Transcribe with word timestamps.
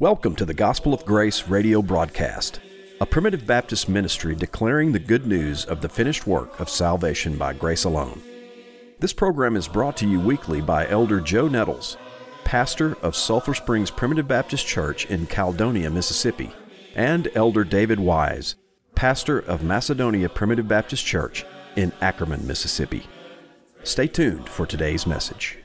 Welcome 0.00 0.34
to 0.36 0.46
the 0.46 0.54
Gospel 0.54 0.94
of 0.94 1.04
Grace 1.04 1.46
radio 1.46 1.82
broadcast, 1.82 2.58
a 3.02 3.04
primitive 3.04 3.46
Baptist 3.46 3.86
ministry 3.86 4.34
declaring 4.34 4.92
the 4.92 4.98
good 4.98 5.26
news 5.26 5.66
of 5.66 5.82
the 5.82 5.90
finished 5.90 6.26
work 6.26 6.58
of 6.58 6.70
salvation 6.70 7.36
by 7.36 7.52
grace 7.52 7.84
alone. 7.84 8.22
This 8.98 9.12
program 9.12 9.56
is 9.56 9.68
brought 9.68 9.98
to 9.98 10.08
you 10.08 10.18
weekly 10.18 10.62
by 10.62 10.88
Elder 10.88 11.20
Joe 11.20 11.48
Nettles, 11.48 11.98
pastor 12.44 12.96
of 13.02 13.14
Sulphur 13.14 13.52
Springs 13.52 13.90
Primitive 13.90 14.26
Baptist 14.26 14.66
Church 14.66 15.04
in 15.10 15.26
Caledonia, 15.26 15.90
Mississippi, 15.90 16.50
and 16.94 17.28
Elder 17.34 17.62
David 17.62 18.00
Wise, 18.00 18.54
pastor 18.94 19.40
of 19.40 19.62
Macedonia 19.62 20.30
Primitive 20.30 20.66
Baptist 20.66 21.04
Church 21.04 21.44
in 21.76 21.92
Ackerman, 22.00 22.46
Mississippi. 22.46 23.06
Stay 23.82 24.06
tuned 24.06 24.48
for 24.48 24.64
today's 24.64 25.06
message. 25.06 25.59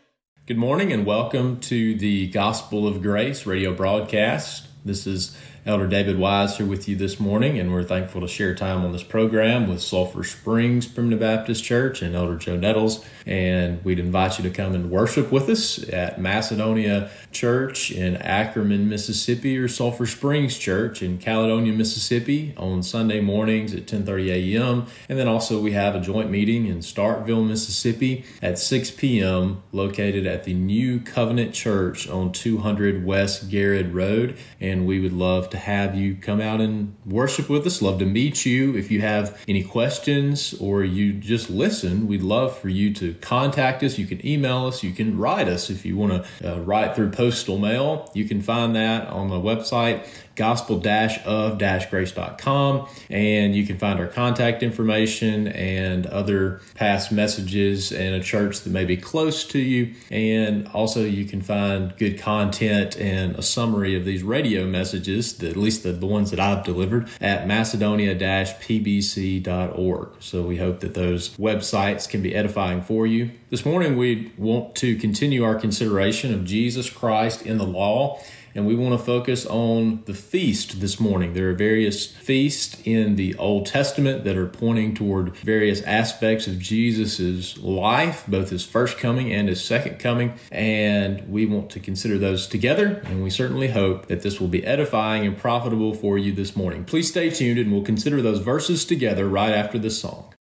Good 0.48 0.58
morning 0.58 0.94
and 0.94 1.08
welcome 1.08 1.60
to 1.62 1.96
the 1.96 2.28
Gospel 2.28 2.88
of 2.88 3.02
Grace 3.02 3.48
radio 3.48 3.74
broadcast. 3.74 4.68
This 4.86 5.08
is 5.08 5.36
Elder 5.68 5.88
David 5.88 6.20
Wise 6.20 6.58
here 6.58 6.66
with 6.68 6.88
you 6.88 6.96
this 6.96 7.20
morning, 7.20 7.58
and 7.58 7.74
we're 7.74 7.84
thankful 7.84 8.22
to 8.22 8.28
share 8.28 8.54
time 8.54 8.86
on 8.86 8.92
this 8.92 9.02
program 9.02 9.68
with 9.68 9.82
Sulphur 9.82 10.24
Springs 10.24 10.86
Primitive 10.86 11.20
Baptist 11.20 11.64
Church 11.64 12.04
and 12.04 12.14
Elder 12.14 12.36
Joe 12.36 12.56
Nettles. 12.56 13.04
And 13.26 13.84
we'd 13.84 13.98
invite 13.98 14.38
you 14.38 14.44
to 14.44 14.52
come 14.52 14.76
and 14.76 14.92
worship 14.92 15.32
with 15.32 15.50
us 15.50 15.84
at 15.90 16.22
Macedonia 16.22 17.10
Church 17.32 17.90
in 17.90 18.16
Ackerman, 18.18 18.88
Mississippi, 18.88 19.58
or 19.58 19.68
Sulphur 19.68 20.06
Springs 20.06 20.56
Church 20.56 21.02
in 21.02 21.18
Caledonia, 21.18 21.74
Mississippi, 21.74 22.54
on 22.58 22.84
Sunday 22.84 23.20
mornings 23.20 23.74
at 23.74 23.88
10:30 23.88 24.54
a.m. 24.54 24.86
And 25.10 25.18
then 25.18 25.28
also 25.28 25.60
we 25.60 25.72
have 25.72 25.96
a 25.96 26.00
joint 26.00 26.30
meeting 26.30 26.68
in 26.68 26.82
Starkville, 26.82 27.48
Mississippi, 27.48 28.24
at 28.40 28.60
6 28.60 28.92
p.m., 28.92 29.64
located 29.72 30.28
at 30.28 30.44
the 30.44 30.54
New 30.54 31.00
Covenant 31.00 31.56
Church 31.56 32.08
on 32.08 32.32
200 32.32 33.04
West 33.04 33.50
Garrett 33.50 33.92
Road. 33.92 34.38
And 34.62 34.86
we 34.86 35.00
would 35.00 35.14
love 35.14 35.50
to 35.50 35.55
to 35.56 35.62
have 35.62 35.96
you 35.96 36.16
come 36.16 36.42
out 36.42 36.62
and 36.62 36.96
worship 37.06 37.50
with 37.50 37.66
us. 37.66 37.82
Love 37.82 38.00
to 38.00 38.06
meet 38.06 38.46
you. 38.46 38.76
If 38.76 38.92
you 38.92 39.02
have 39.02 39.42
any 39.48 39.64
questions 39.64 40.54
or 40.60 40.84
you 40.84 41.14
just 41.14 41.50
listen, 41.50 42.08
we'd 42.08 42.22
love 42.22 42.58
for 42.58 42.70
you 42.70 42.94
to 42.96 43.14
contact 43.16 43.82
us. 43.84 43.98
You 43.98 44.06
can 44.06 44.26
email 44.26 44.68
us. 44.68 44.84
You 44.84 44.92
can 44.92 45.18
write 45.18 45.48
us 45.48 45.70
if 45.70 45.86
you 45.86 45.98
want 45.98 46.26
to 46.42 46.54
uh, 46.54 46.60
write 46.60 46.96
through 46.96 47.12
postal 47.12 47.58
mail. 47.58 48.12
You 48.14 48.26
can 48.26 48.42
find 48.42 48.76
that 48.76 49.08
on 49.08 49.30
the 49.30 49.40
website 49.40 50.08
gospel-of-grace.com 50.36 52.88
and 53.10 53.56
you 53.56 53.66
can 53.66 53.78
find 53.78 53.98
our 54.00 54.08
contact 54.08 54.64
information 54.64 55.50
and 55.50 56.08
other 56.08 56.62
past 56.76 57.12
messages 57.12 57.92
and 57.92 58.16
a 58.16 58.22
church 58.22 58.62
that 58.62 58.70
may 58.70 58.86
be 58.86 58.96
close 58.98 59.46
to 59.48 59.60
you. 59.60 59.94
And 60.12 60.68
also 60.70 61.04
you 61.04 61.26
can 61.26 61.42
find 61.42 61.96
good 61.98 62.20
content 62.20 62.98
and 62.98 63.36
a 63.36 63.42
summary 63.42 63.96
of 63.96 64.06
these 64.06 64.24
radio 64.24 64.66
messages 64.66 65.44
at 65.44 65.56
least 65.56 65.84
the, 65.84 65.92
the 65.92 66.06
ones 66.06 66.30
that 66.32 66.40
I've 66.40 66.64
delivered 66.64 67.10
at 67.22 67.48
macedonia-pbc.org 67.48 70.10
so 70.20 70.44
we 70.44 70.58
hope 70.58 70.80
that 70.82 70.94
those 70.94 71.30
websites 71.38 72.10
can 72.10 72.22
be 72.22 72.36
edifying 72.36 72.82
for 72.82 73.08
you. 73.08 73.32
This 73.50 73.66
morning 73.66 73.98
we 73.98 74.34
want 74.38 74.76
to 74.76 74.98
continue 74.98 75.44
our 75.44 75.56
consideration 75.56 76.32
of 76.34 76.46
Jesus 76.46 76.90
Christ 76.90 77.44
in 77.44 77.58
the 77.58 77.66
law 77.66 78.22
and 78.56 78.66
we 78.66 78.76
want 78.76 78.98
to 78.98 79.06
focus 79.06 79.46
on 79.46 80.02
the 80.06 80.14
feast 80.14 80.80
this 80.80 80.98
morning. 80.98 81.34
There 81.34 81.50
are 81.50 81.54
various 81.54 82.08
feasts 82.08 82.82
in 82.86 83.18
the 83.18 83.36
Old 83.36 83.66
Testament 83.66 84.24
that 84.24 84.38
are 84.38 84.48
pointing 84.48 84.96
toward 84.96 85.36
various 85.36 85.82
aspects 85.82 86.48
of 86.48 86.58
Jesus' 86.58 87.58
life, 87.58 88.24
both 88.28 88.50
his 88.50 88.66
first 88.66 88.98
coming 88.98 89.32
and 89.34 89.50
his 89.50 89.64
second 89.64 90.00
coming, 90.00 90.34
and 90.52 91.30
we 91.30 91.46
want 91.46 91.70
to 91.72 91.82
consider 91.82 92.18
those 92.18 92.48
together, 92.48 93.02
and 93.06 93.22
we 93.22 93.30
certainly 93.30 93.68
hope 93.68 94.08
that 94.08 94.22
this 94.22 94.40
will 94.40 94.48
be 94.48 94.66
edifying 94.66 95.28
and 95.28 95.38
profitable 95.38 95.94
for 95.94 96.18
you 96.18 96.32
this 96.32 96.56
morning. 96.56 96.86
Please 96.86 97.10
stay 97.10 97.30
tuned 97.30 97.60
and 97.60 97.74
we'll 97.74 97.84
consider 97.84 98.22
those 98.22 98.40
verses 98.40 98.86
together 98.86 99.28
right 99.28 99.52
after 99.52 99.78
this 99.78 100.00
song. 100.00 100.34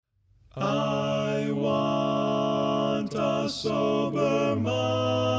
I 0.55 1.51
want 1.51 3.15
a 3.15 3.49
sober 3.49 4.55
mind 4.57 5.32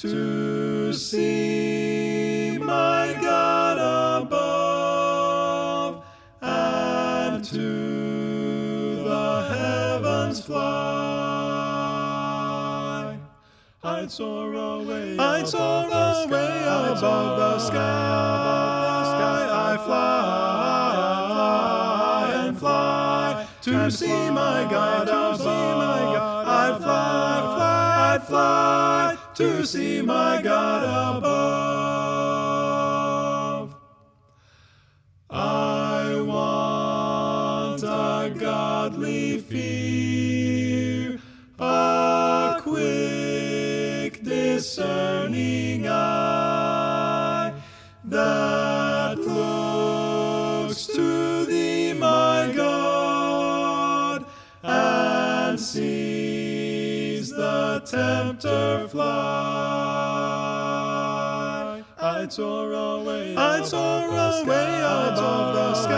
to 0.00 0.92
see 0.94 2.56
my 2.56 3.14
God 3.20 4.22
above 4.22 6.02
and 6.40 7.44
to 7.44 9.04
the 9.04 9.46
heavens 9.50 10.40
fly. 10.40 10.78
I'd 13.82 14.10
soar 14.10 14.54
away, 14.54 15.18
I'd 15.18 15.46
soar 15.46 15.84
away 15.84 16.62
above 16.62 17.36
the 17.38 17.58
sky. 17.58 17.76
I 19.52 19.76
fly 19.84 20.96
and 22.46 22.58
fly 22.58 23.46
to 23.60 23.90
see 23.90 24.30
my 24.30 24.66
God 24.70 25.08
above. 25.08 25.29
To 29.40 29.64
see 29.64 30.02
my 30.02 30.42
God 30.42 31.16
above. 31.16 31.40
I 35.30 36.20
want 36.20 37.82
a 37.82 38.34
godly 38.38 39.38
fear, 39.38 41.18
a 41.58 42.58
quick 42.60 44.22
discerning 44.22 45.88
eye 45.88 47.54
that 48.04 48.39
tempter 58.40 58.88
fly. 58.88 59.04
I'd 61.98 62.32
soar 62.32 62.72
away, 62.72 63.36
I'd 63.36 63.66
soar 63.66 64.06
away 64.06 64.80
above 64.80 65.54
the 65.54 65.74
sky. 65.74 65.90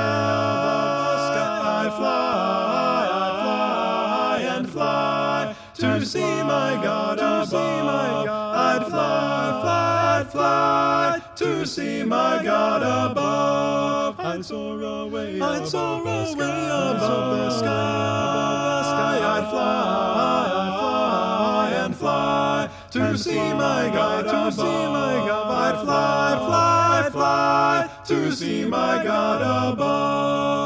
I 1.65 1.91
fly, 1.97 3.09
I 3.13 3.31
fly 3.43 4.43
and 4.57 4.69
fly 4.69 5.55
to 5.75 6.05
see 6.05 6.43
my 6.43 6.81
God 6.83 7.19
above. 7.19 8.27
I'd 8.29 8.87
fly, 8.89 9.59
fly, 9.63 10.25
fly 10.31 11.21
to 11.37 11.65
see 11.67 12.03
my 12.03 12.43
God 12.43 12.83
above. 12.83 14.19
I'd 14.19 14.45
soar 14.45 14.83
away, 14.83 15.41
I'd 15.41 15.69
soar 15.69 16.00
away 16.00 16.67
above 16.67 17.37
the 17.37 17.50
sky. 17.50 17.73
I'd 18.83 18.87
fly, 18.93 19.21
I'd 19.29 19.50
fly 19.50 19.50
and 19.50 19.50
fly 19.50 20.42
to 22.93 23.17
see 23.17 23.55
my 23.55 23.89
God, 23.89 24.25
to 24.25 24.53
see 24.55 24.62
my 24.62 25.25
God. 25.27 25.75
I'd 25.75 25.85
fly, 25.85 26.37
fly, 26.47 27.11
fly 27.11 27.91
to 28.05 28.33
see 28.33 28.67
my 28.67 29.03
God 29.03 29.73
above. 29.73 30.62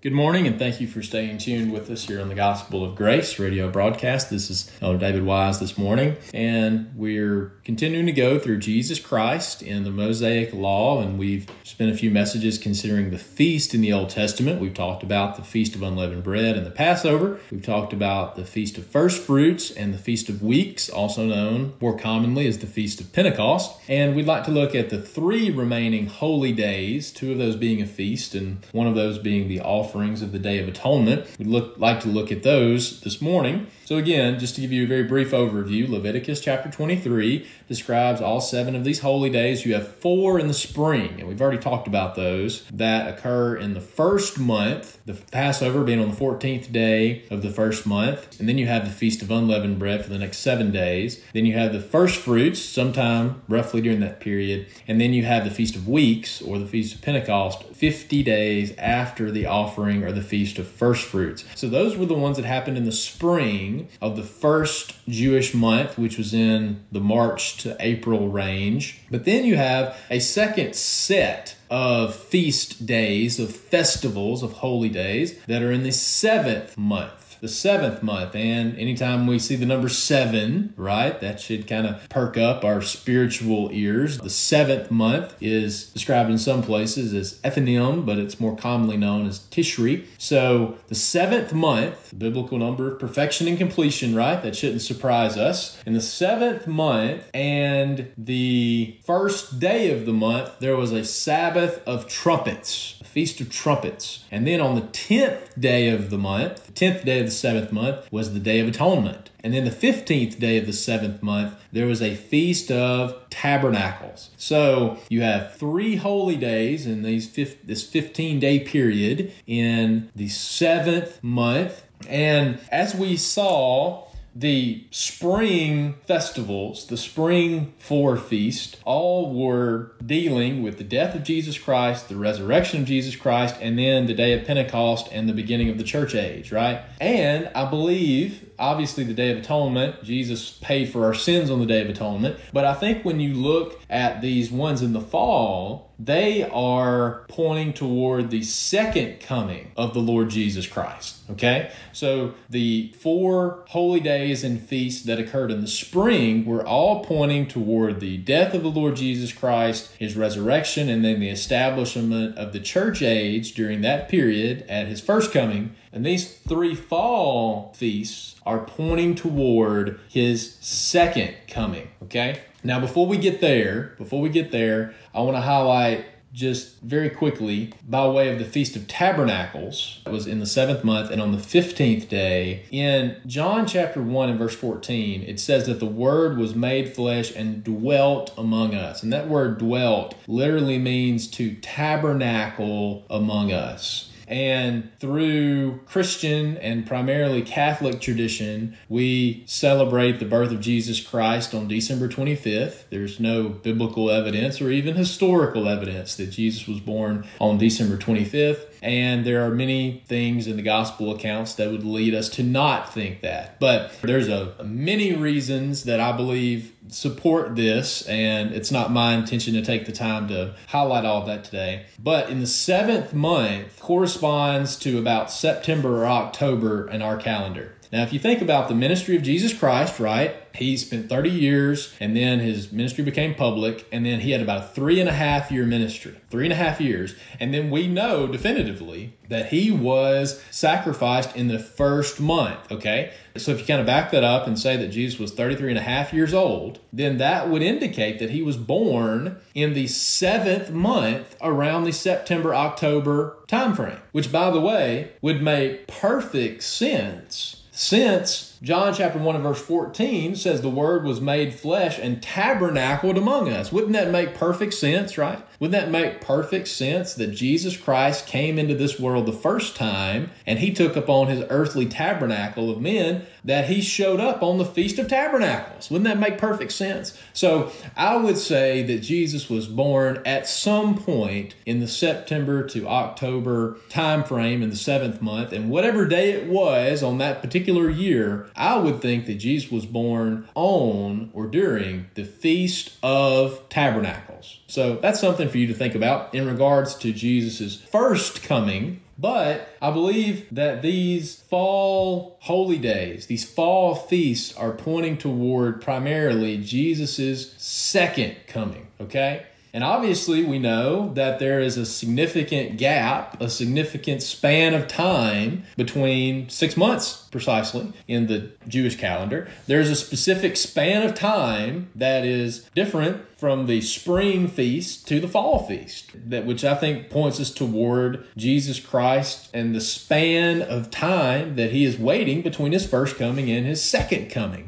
Good 0.00 0.12
morning, 0.12 0.46
and 0.46 0.60
thank 0.60 0.80
you 0.80 0.86
for 0.86 1.02
staying 1.02 1.38
tuned 1.38 1.72
with 1.72 1.90
us 1.90 2.04
here 2.04 2.20
on 2.20 2.28
the 2.28 2.36
Gospel 2.36 2.84
of 2.84 2.94
Grace 2.94 3.36
radio 3.40 3.68
broadcast. 3.68 4.30
This 4.30 4.48
is 4.48 4.70
Elder 4.80 4.96
David 4.96 5.24
Wise 5.24 5.58
this 5.58 5.76
morning, 5.76 6.16
and 6.32 6.92
we're 6.94 7.50
continuing 7.64 8.06
to 8.06 8.12
go 8.12 8.38
through 8.38 8.58
Jesus 8.58 9.00
Christ 9.00 9.60
in 9.60 9.82
the 9.82 9.90
Mosaic 9.90 10.54
Law, 10.54 11.00
and 11.00 11.18
we've 11.18 11.48
spent 11.64 11.90
a 11.90 11.96
few 11.96 12.12
messages 12.12 12.58
considering 12.58 13.10
the 13.10 13.18
feast 13.18 13.74
in 13.74 13.80
the 13.80 13.92
Old 13.92 14.10
Testament. 14.10 14.60
We've 14.60 14.72
talked 14.72 15.02
about 15.02 15.34
the 15.34 15.42
Feast 15.42 15.74
of 15.74 15.82
Unleavened 15.82 16.22
Bread 16.22 16.56
and 16.56 16.64
the 16.64 16.70
Passover. 16.70 17.40
We've 17.50 17.60
talked 17.60 17.92
about 17.92 18.36
the 18.36 18.44
Feast 18.44 18.78
of 18.78 18.86
First 18.86 19.20
Fruits 19.20 19.72
and 19.72 19.92
the 19.92 19.98
Feast 19.98 20.28
of 20.28 20.44
Weeks, 20.44 20.88
also 20.88 21.26
known 21.26 21.72
more 21.80 21.98
commonly 21.98 22.46
as 22.46 22.58
the 22.58 22.68
Feast 22.68 23.00
of 23.00 23.12
Pentecost. 23.12 23.76
And 23.88 24.14
we'd 24.14 24.26
like 24.26 24.44
to 24.44 24.52
look 24.52 24.76
at 24.76 24.90
the 24.90 25.02
three 25.02 25.50
remaining 25.50 26.06
holy 26.06 26.52
days, 26.52 27.10
two 27.10 27.32
of 27.32 27.38
those 27.38 27.56
being 27.56 27.82
a 27.82 27.86
feast, 27.86 28.36
and 28.36 28.64
one 28.70 28.86
of 28.86 28.94
those 28.94 29.18
being 29.18 29.48
the 29.48 29.58
offerings 29.88 30.20
of 30.20 30.32
the 30.32 30.38
Day 30.38 30.58
of 30.58 30.68
Atonement. 30.68 31.26
We'd 31.38 31.48
look, 31.48 31.78
like 31.78 32.00
to 32.00 32.08
look 32.08 32.30
at 32.30 32.42
those 32.42 33.00
this 33.00 33.22
morning. 33.22 33.68
So, 33.88 33.96
again, 33.96 34.38
just 34.38 34.54
to 34.56 34.60
give 34.60 34.70
you 34.70 34.84
a 34.84 34.86
very 34.86 35.04
brief 35.04 35.30
overview, 35.30 35.88
Leviticus 35.88 36.42
chapter 36.42 36.68
23 36.70 37.46
describes 37.68 38.20
all 38.20 38.38
seven 38.38 38.76
of 38.76 38.84
these 38.84 39.00
holy 39.00 39.30
days. 39.30 39.64
You 39.64 39.72
have 39.72 39.88
four 39.88 40.38
in 40.38 40.46
the 40.46 40.52
spring, 40.52 41.14
and 41.18 41.26
we've 41.26 41.40
already 41.40 41.56
talked 41.56 41.88
about 41.88 42.14
those 42.14 42.66
that 42.70 43.08
occur 43.08 43.56
in 43.56 43.72
the 43.72 43.80
first 43.80 44.38
month, 44.38 44.98
the 45.06 45.14
Passover 45.14 45.84
being 45.84 46.00
on 46.00 46.10
the 46.10 46.16
14th 46.16 46.70
day 46.70 47.24
of 47.30 47.40
the 47.40 47.48
first 47.48 47.86
month. 47.86 48.38
And 48.38 48.46
then 48.46 48.58
you 48.58 48.66
have 48.66 48.84
the 48.84 48.90
Feast 48.90 49.22
of 49.22 49.30
Unleavened 49.30 49.78
Bread 49.78 50.04
for 50.04 50.10
the 50.10 50.18
next 50.18 50.40
seven 50.40 50.70
days. 50.70 51.24
Then 51.32 51.46
you 51.46 51.54
have 51.54 51.72
the 51.72 51.80
first 51.80 52.20
fruits 52.20 52.60
sometime 52.60 53.40
roughly 53.48 53.80
during 53.80 54.00
that 54.00 54.20
period. 54.20 54.66
And 54.86 55.00
then 55.00 55.14
you 55.14 55.24
have 55.24 55.44
the 55.44 55.50
Feast 55.50 55.76
of 55.76 55.88
Weeks 55.88 56.42
or 56.42 56.58
the 56.58 56.66
Feast 56.66 56.94
of 56.94 57.00
Pentecost 57.00 57.64
50 57.64 58.22
days 58.22 58.74
after 58.76 59.30
the 59.30 59.46
offering 59.46 60.04
or 60.04 60.12
the 60.12 60.20
Feast 60.20 60.58
of 60.58 60.68
First 60.68 61.06
Fruits. 61.06 61.46
So 61.54 61.70
those 61.70 61.96
were 61.96 62.04
the 62.04 62.12
ones 62.12 62.36
that 62.36 62.44
happened 62.44 62.76
in 62.76 62.84
the 62.84 62.92
spring 62.92 63.77
of 64.00 64.16
the 64.16 64.22
first 64.22 64.94
Jewish 65.08 65.54
month, 65.54 65.98
which 65.98 66.18
was 66.18 66.34
in 66.34 66.84
the 66.90 67.00
March 67.00 67.56
to 67.58 67.76
April 67.80 68.28
range. 68.28 69.00
But 69.10 69.24
then 69.24 69.44
you 69.44 69.56
have 69.56 69.98
a 70.10 70.18
second 70.18 70.74
set 70.74 71.56
of 71.70 72.14
feast 72.14 72.86
days, 72.86 73.38
of 73.38 73.54
festivals, 73.54 74.42
of 74.42 74.52
holy 74.54 74.88
days 74.88 75.38
that 75.46 75.62
are 75.62 75.72
in 75.72 75.82
the 75.82 75.92
seventh 75.92 76.78
month 76.78 77.17
the 77.40 77.48
seventh 77.48 78.02
month. 78.02 78.34
And 78.34 78.76
anytime 78.78 79.26
we 79.26 79.38
see 79.38 79.56
the 79.56 79.66
number 79.66 79.88
seven, 79.88 80.74
right, 80.76 81.18
that 81.20 81.40
should 81.40 81.66
kind 81.66 81.86
of 81.86 82.08
perk 82.08 82.36
up 82.36 82.64
our 82.64 82.82
spiritual 82.82 83.70
ears. 83.72 84.18
The 84.18 84.30
seventh 84.30 84.90
month 84.90 85.34
is 85.40 85.90
described 85.90 86.30
in 86.30 86.38
some 86.38 86.62
places 86.62 87.14
as 87.14 87.40
Ethanim, 87.40 88.04
but 88.04 88.18
it's 88.18 88.40
more 88.40 88.56
commonly 88.56 88.96
known 88.96 89.26
as 89.26 89.40
Tishri. 89.40 90.06
So 90.18 90.78
the 90.88 90.94
seventh 90.94 91.52
month, 91.52 92.14
biblical 92.16 92.58
number 92.58 92.92
of 92.92 92.98
perfection 92.98 93.48
and 93.48 93.58
completion, 93.58 94.14
right? 94.14 94.42
That 94.42 94.56
shouldn't 94.56 94.82
surprise 94.82 95.36
us. 95.36 95.82
In 95.84 95.92
the 95.92 96.00
seventh 96.00 96.66
month 96.66 97.28
and 97.34 98.12
the 98.16 98.98
first 99.04 99.58
day 99.58 99.90
of 99.90 100.06
the 100.06 100.12
month, 100.12 100.58
there 100.60 100.76
was 100.76 100.92
a 100.92 101.04
Sabbath 101.04 101.82
of 101.86 102.08
trumpets. 102.08 102.98
a 103.00 103.04
Feast 103.04 103.40
of 103.40 103.50
Trumpets. 103.50 104.24
And 104.30 104.46
then 104.46 104.60
on 104.60 104.74
the 104.74 104.82
10th 104.82 105.58
day 105.58 105.88
of 105.88 106.10
the 106.10 106.18
month, 106.18 106.66
the 106.66 106.72
10th 106.72 107.04
day 107.04 107.20
of 107.20 107.27
the 107.28 107.34
seventh 107.34 107.70
month, 107.70 108.10
was 108.10 108.32
the 108.32 108.40
Day 108.40 108.58
of 108.60 108.68
Atonement. 108.68 109.30
And 109.44 109.54
then 109.54 109.64
the 109.64 109.70
15th 109.70 110.38
day 110.38 110.58
of 110.58 110.66
the 110.66 110.72
seventh 110.72 111.22
month, 111.22 111.54
there 111.70 111.86
was 111.86 112.02
a 112.02 112.16
Feast 112.16 112.70
of 112.70 113.14
Tabernacles. 113.30 114.30
So 114.36 114.98
you 115.08 115.22
have 115.22 115.54
three 115.54 115.96
holy 115.96 116.36
days 116.36 116.86
in 116.86 117.02
these 117.02 117.32
this 117.32 117.86
15 117.86 118.40
day 118.40 118.60
period 118.60 119.32
in 119.46 120.10
the 120.16 120.28
seventh 120.28 121.22
month. 121.22 121.84
And 122.08 122.58
as 122.72 122.94
we 122.94 123.16
saw, 123.16 124.07
the 124.34 124.86
spring 124.90 125.94
festivals, 126.06 126.86
the 126.86 126.96
spring 126.96 127.72
four 127.78 128.16
feast, 128.16 128.78
all 128.84 129.34
were 129.34 129.92
dealing 130.04 130.62
with 130.62 130.78
the 130.78 130.84
death 130.84 131.14
of 131.14 131.24
Jesus 131.24 131.58
Christ, 131.58 132.08
the 132.08 132.16
resurrection 132.16 132.82
of 132.82 132.86
Jesus 132.86 133.16
Christ, 133.16 133.56
and 133.60 133.78
then 133.78 134.06
the 134.06 134.14
day 134.14 134.32
of 134.38 134.46
Pentecost 134.46 135.08
and 135.10 135.28
the 135.28 135.32
beginning 135.32 135.68
of 135.68 135.78
the 135.78 135.84
church 135.84 136.14
age, 136.14 136.52
right? 136.52 136.82
And 137.00 137.50
I 137.54 137.68
believe 137.68 138.48
obviously 138.58 139.04
the 139.04 139.14
Day 139.14 139.30
of 139.30 139.38
Atonement. 139.38 140.02
Jesus 140.02 140.58
paid 140.60 140.90
for 140.90 141.04
our 141.04 141.14
sins 141.14 141.50
on 141.50 141.60
the 141.60 141.66
Day 141.66 141.80
of 141.82 141.88
Atonement. 141.88 142.38
But 142.52 142.64
I 142.64 142.74
think 142.74 143.04
when 143.04 143.20
you 143.20 143.34
look 143.34 143.80
at 143.88 144.20
these 144.20 144.50
ones 144.50 144.82
in 144.82 144.92
the 144.92 145.00
fall, 145.00 145.87
they 145.98 146.48
are 146.48 147.24
pointing 147.28 147.72
toward 147.72 148.30
the 148.30 148.42
second 148.42 149.18
coming 149.20 149.72
of 149.76 149.94
the 149.94 150.00
Lord 150.00 150.30
Jesus 150.30 150.66
Christ. 150.66 151.16
Okay? 151.30 151.72
So 151.92 152.34
the 152.48 152.94
four 153.00 153.64
holy 153.68 153.98
days 153.98 154.44
and 154.44 154.62
feasts 154.62 155.04
that 155.06 155.18
occurred 155.18 155.50
in 155.50 155.60
the 155.60 155.66
spring 155.66 156.44
were 156.44 156.64
all 156.64 157.04
pointing 157.04 157.48
toward 157.48 157.98
the 157.98 158.16
death 158.18 158.54
of 158.54 158.62
the 158.62 158.70
Lord 158.70 158.94
Jesus 158.94 159.32
Christ, 159.32 159.90
his 159.98 160.16
resurrection, 160.16 160.88
and 160.88 161.04
then 161.04 161.18
the 161.18 161.30
establishment 161.30 162.38
of 162.38 162.52
the 162.52 162.60
church 162.60 163.02
age 163.02 163.54
during 163.54 163.80
that 163.80 164.08
period 164.08 164.64
at 164.68 164.86
his 164.86 165.00
first 165.00 165.32
coming. 165.32 165.74
And 165.98 166.06
these 166.06 166.32
three 166.32 166.76
fall 166.76 167.72
feasts 167.76 168.36
are 168.46 168.60
pointing 168.60 169.16
toward 169.16 169.98
his 170.08 170.54
second 170.60 171.34
coming. 171.48 171.88
Okay? 172.04 172.40
Now, 172.62 172.78
before 172.78 173.08
we 173.08 173.18
get 173.18 173.40
there, 173.40 173.96
before 173.98 174.20
we 174.20 174.28
get 174.28 174.52
there, 174.52 174.94
I 175.12 175.22
want 175.22 175.36
to 175.36 175.40
highlight 175.40 176.04
just 176.32 176.80
very 176.82 177.10
quickly 177.10 177.72
by 177.88 178.06
way 178.06 178.32
of 178.32 178.38
the 178.38 178.44
Feast 178.44 178.76
of 178.76 178.86
Tabernacles. 178.86 180.02
It 180.06 180.12
was 180.12 180.28
in 180.28 180.38
the 180.38 180.46
seventh 180.46 180.84
month 180.84 181.10
and 181.10 181.20
on 181.20 181.32
the 181.32 181.38
15th 181.38 182.08
day. 182.08 182.66
In 182.70 183.16
John 183.26 183.66
chapter 183.66 184.00
1 184.00 184.28
and 184.28 184.38
verse 184.38 184.54
14, 184.54 185.22
it 185.22 185.40
says 185.40 185.66
that 185.66 185.80
the 185.80 185.86
Word 185.86 186.38
was 186.38 186.54
made 186.54 186.94
flesh 186.94 187.34
and 187.34 187.64
dwelt 187.64 188.32
among 188.38 188.76
us. 188.76 189.02
And 189.02 189.12
that 189.12 189.26
word 189.26 189.58
dwelt 189.58 190.14
literally 190.28 190.78
means 190.78 191.26
to 191.32 191.56
tabernacle 191.56 193.04
among 193.10 193.50
us. 193.52 194.07
And 194.28 194.90
through 195.00 195.80
Christian 195.86 196.58
and 196.58 196.86
primarily 196.86 197.40
Catholic 197.40 198.00
tradition, 198.00 198.76
we 198.88 199.42
celebrate 199.46 200.18
the 200.18 200.26
birth 200.26 200.52
of 200.52 200.60
Jesus 200.60 201.00
Christ 201.00 201.54
on 201.54 201.66
December 201.66 202.08
25th. 202.08 202.84
There's 202.90 203.18
no 203.18 203.48
biblical 203.48 204.10
evidence 204.10 204.60
or 204.60 204.70
even 204.70 204.96
historical 204.96 205.66
evidence 205.66 206.14
that 206.16 206.26
Jesus 206.26 206.68
was 206.68 206.80
born 206.80 207.26
on 207.40 207.56
December 207.56 207.96
25th. 207.96 208.67
And 208.82 209.24
there 209.24 209.44
are 209.44 209.50
many 209.50 210.02
things 210.06 210.46
in 210.46 210.56
the 210.56 210.62
gospel 210.62 211.14
accounts 211.14 211.54
that 211.54 211.70
would 211.70 211.84
lead 211.84 212.14
us 212.14 212.28
to 212.30 212.42
not 212.42 212.92
think 212.92 213.20
that. 213.22 213.58
But 213.60 213.92
there's 214.02 214.28
a, 214.28 214.54
many 214.64 215.14
reasons 215.14 215.84
that 215.84 216.00
I 216.00 216.12
believe 216.16 216.72
support 216.88 217.56
this, 217.56 218.02
and 218.08 218.52
it's 218.52 218.70
not 218.70 218.90
my 218.90 219.14
intention 219.14 219.54
to 219.54 219.62
take 219.62 219.86
the 219.86 219.92
time 219.92 220.28
to 220.28 220.54
highlight 220.68 221.04
all 221.04 221.20
of 221.20 221.26
that 221.26 221.44
today. 221.44 221.86
But 221.98 222.30
in 222.30 222.40
the 222.40 222.46
seventh 222.46 223.12
month 223.12 223.78
corresponds 223.80 224.76
to 224.76 224.98
about 224.98 225.30
September 225.30 226.02
or 226.02 226.06
October 226.06 226.88
in 226.88 227.02
our 227.02 227.16
calendar. 227.16 227.74
Now, 227.90 228.02
if 228.02 228.12
you 228.12 228.18
think 228.18 228.42
about 228.42 228.68
the 228.68 228.74
ministry 228.74 229.16
of 229.16 229.22
Jesus 229.22 229.56
Christ, 229.56 229.98
right? 229.98 230.36
He 230.54 230.76
spent 230.76 231.08
30 231.08 231.30
years 231.30 231.94
and 232.00 232.16
then 232.16 232.40
his 232.40 232.72
ministry 232.72 233.04
became 233.04 233.34
public, 233.34 233.86
and 233.92 234.04
then 234.04 234.20
he 234.20 234.32
had 234.32 234.40
about 234.40 234.64
a 234.64 234.66
three 234.66 235.00
and 235.00 235.08
a 235.08 235.12
half 235.12 235.50
year 235.50 235.64
ministry. 235.64 236.16
Three 236.30 236.44
and 236.44 236.52
a 236.52 236.56
half 236.56 236.80
years. 236.80 237.14
And 237.40 237.54
then 237.54 237.70
we 237.70 237.86
know 237.86 238.26
definitively 238.26 239.14
that 239.28 239.46
he 239.46 239.70
was 239.70 240.42
sacrificed 240.50 241.34
in 241.36 241.48
the 241.48 241.58
first 241.58 242.20
month, 242.20 242.70
okay? 242.72 243.12
So 243.36 243.52
if 243.52 243.60
you 243.60 243.66
kind 243.66 243.80
of 243.80 243.86
back 243.86 244.10
that 244.10 244.24
up 244.24 244.46
and 244.46 244.58
say 244.58 244.76
that 244.76 244.88
Jesus 244.88 245.18
was 245.18 245.32
33 245.32 245.70
and 245.70 245.78
a 245.78 245.82
half 245.82 246.12
years 246.12 246.34
old, 246.34 246.80
then 246.92 247.18
that 247.18 247.48
would 247.48 247.62
indicate 247.62 248.18
that 248.18 248.30
he 248.30 248.42
was 248.42 248.56
born 248.56 249.38
in 249.54 249.74
the 249.74 249.86
seventh 249.86 250.70
month 250.70 251.36
around 251.40 251.84
the 251.84 251.92
September 251.92 252.54
October 252.54 253.38
timeframe, 253.46 254.00
which 254.12 254.32
by 254.32 254.50
the 254.50 254.60
way 254.60 255.12
would 255.22 255.42
make 255.42 255.86
perfect 255.86 256.62
sense 256.62 257.57
since 257.78 258.57
John 258.60 258.92
chapter 258.92 259.20
1 259.20 259.36
and 259.36 259.44
verse 259.44 259.62
14 259.62 260.34
says 260.34 260.62
the 260.62 260.68
word 260.68 261.04
was 261.04 261.20
made 261.20 261.54
flesh 261.54 261.96
and 261.96 262.20
tabernacled 262.20 263.16
among 263.16 263.48
us. 263.48 263.70
Wouldn't 263.70 263.92
that 263.92 264.10
make 264.10 264.34
perfect 264.34 264.74
sense, 264.74 265.16
right? 265.16 265.40
Wouldn't 265.60 265.80
that 265.80 265.92
make 265.92 266.20
perfect 266.20 266.66
sense 266.66 267.14
that 267.14 267.28
Jesus 267.28 267.76
Christ 267.76 268.26
came 268.26 268.58
into 268.58 268.74
this 268.74 268.98
world 268.98 269.26
the 269.26 269.32
first 269.32 269.76
time 269.76 270.30
and 270.44 270.58
he 270.58 270.72
took 270.72 270.96
upon 270.96 271.28
his 271.28 271.44
earthly 271.50 271.86
tabernacle 271.86 272.68
of 272.68 272.80
men 272.80 273.26
that 273.44 273.68
he 273.68 273.80
showed 273.80 274.18
up 274.18 274.42
on 274.42 274.58
the 274.58 274.64
Feast 274.64 274.98
of 274.98 275.06
Tabernacles? 275.06 275.90
Wouldn't 275.90 276.08
that 276.08 276.18
make 276.18 276.38
perfect 276.38 276.72
sense? 276.72 277.16
So 277.32 277.70
I 277.96 278.16
would 278.16 278.38
say 278.38 278.82
that 278.82 278.98
Jesus 278.98 279.48
was 279.48 279.68
born 279.68 280.20
at 280.26 280.48
some 280.48 280.96
point 280.96 281.54
in 281.64 281.78
the 281.78 281.88
September 281.88 282.66
to 282.68 282.88
October 282.88 283.78
time 283.88 284.24
frame 284.24 284.62
in 284.62 284.70
the 284.70 284.76
seventh 284.76 285.22
month, 285.22 285.52
and 285.52 285.70
whatever 285.70 286.06
day 286.06 286.32
it 286.32 286.48
was 286.48 287.02
on 287.02 287.18
that 287.18 287.40
particular 287.40 287.88
year, 287.88 288.47
I 288.56 288.78
would 288.78 289.00
think 289.00 289.26
that 289.26 289.34
Jesus 289.34 289.70
was 289.70 289.86
born 289.86 290.48
on 290.54 291.30
or 291.32 291.46
during 291.46 292.06
the 292.14 292.24
Feast 292.24 292.96
of 293.02 293.68
Tabernacles. 293.68 294.60
So 294.66 294.96
that's 294.96 295.20
something 295.20 295.48
for 295.48 295.58
you 295.58 295.66
to 295.68 295.74
think 295.74 295.94
about 295.94 296.34
in 296.34 296.46
regards 296.46 296.94
to 296.96 297.12
Jesus' 297.12 297.76
first 297.76 298.42
coming. 298.42 299.02
But 299.18 299.68
I 299.82 299.90
believe 299.90 300.46
that 300.52 300.80
these 300.80 301.34
fall 301.34 302.38
holy 302.42 302.78
days, 302.78 303.26
these 303.26 303.48
fall 303.48 303.96
feasts, 303.96 304.56
are 304.56 304.72
pointing 304.72 305.18
toward 305.18 305.82
primarily 305.82 306.56
Jesus' 306.58 307.54
second 307.58 308.36
coming, 308.46 308.86
okay? 309.00 309.46
And 309.72 309.84
obviously, 309.84 310.44
we 310.44 310.58
know 310.58 311.12
that 311.14 311.38
there 311.38 311.60
is 311.60 311.76
a 311.76 311.86
significant 311.86 312.78
gap, 312.78 313.40
a 313.40 313.50
significant 313.50 314.22
span 314.22 314.74
of 314.74 314.88
time 314.88 315.64
between 315.76 316.48
six 316.48 316.76
months 316.76 317.28
precisely 317.30 317.92
in 318.06 318.26
the 318.26 318.50
Jewish 318.66 318.96
calendar. 318.96 319.48
There's 319.66 319.90
a 319.90 319.96
specific 319.96 320.56
span 320.56 321.02
of 321.02 321.14
time 321.14 321.90
that 321.94 322.24
is 322.24 322.68
different 322.74 323.22
from 323.36 323.66
the 323.66 323.80
spring 323.80 324.48
feast 324.48 325.06
to 325.06 325.20
the 325.20 325.28
fall 325.28 325.64
feast, 325.64 326.10
that 326.28 326.44
which 326.44 326.64
I 326.64 326.74
think 326.74 327.08
points 327.08 327.38
us 327.38 327.52
toward 327.52 328.26
Jesus 328.36 328.80
Christ 328.80 329.48
and 329.54 329.74
the 329.74 329.80
span 329.80 330.60
of 330.60 330.90
time 330.90 331.54
that 331.56 331.70
he 331.70 331.84
is 331.84 331.98
waiting 331.98 332.42
between 332.42 332.72
his 332.72 332.86
first 332.86 333.16
coming 333.16 333.48
and 333.50 333.64
his 333.64 333.82
second 333.82 334.30
coming. 334.30 334.67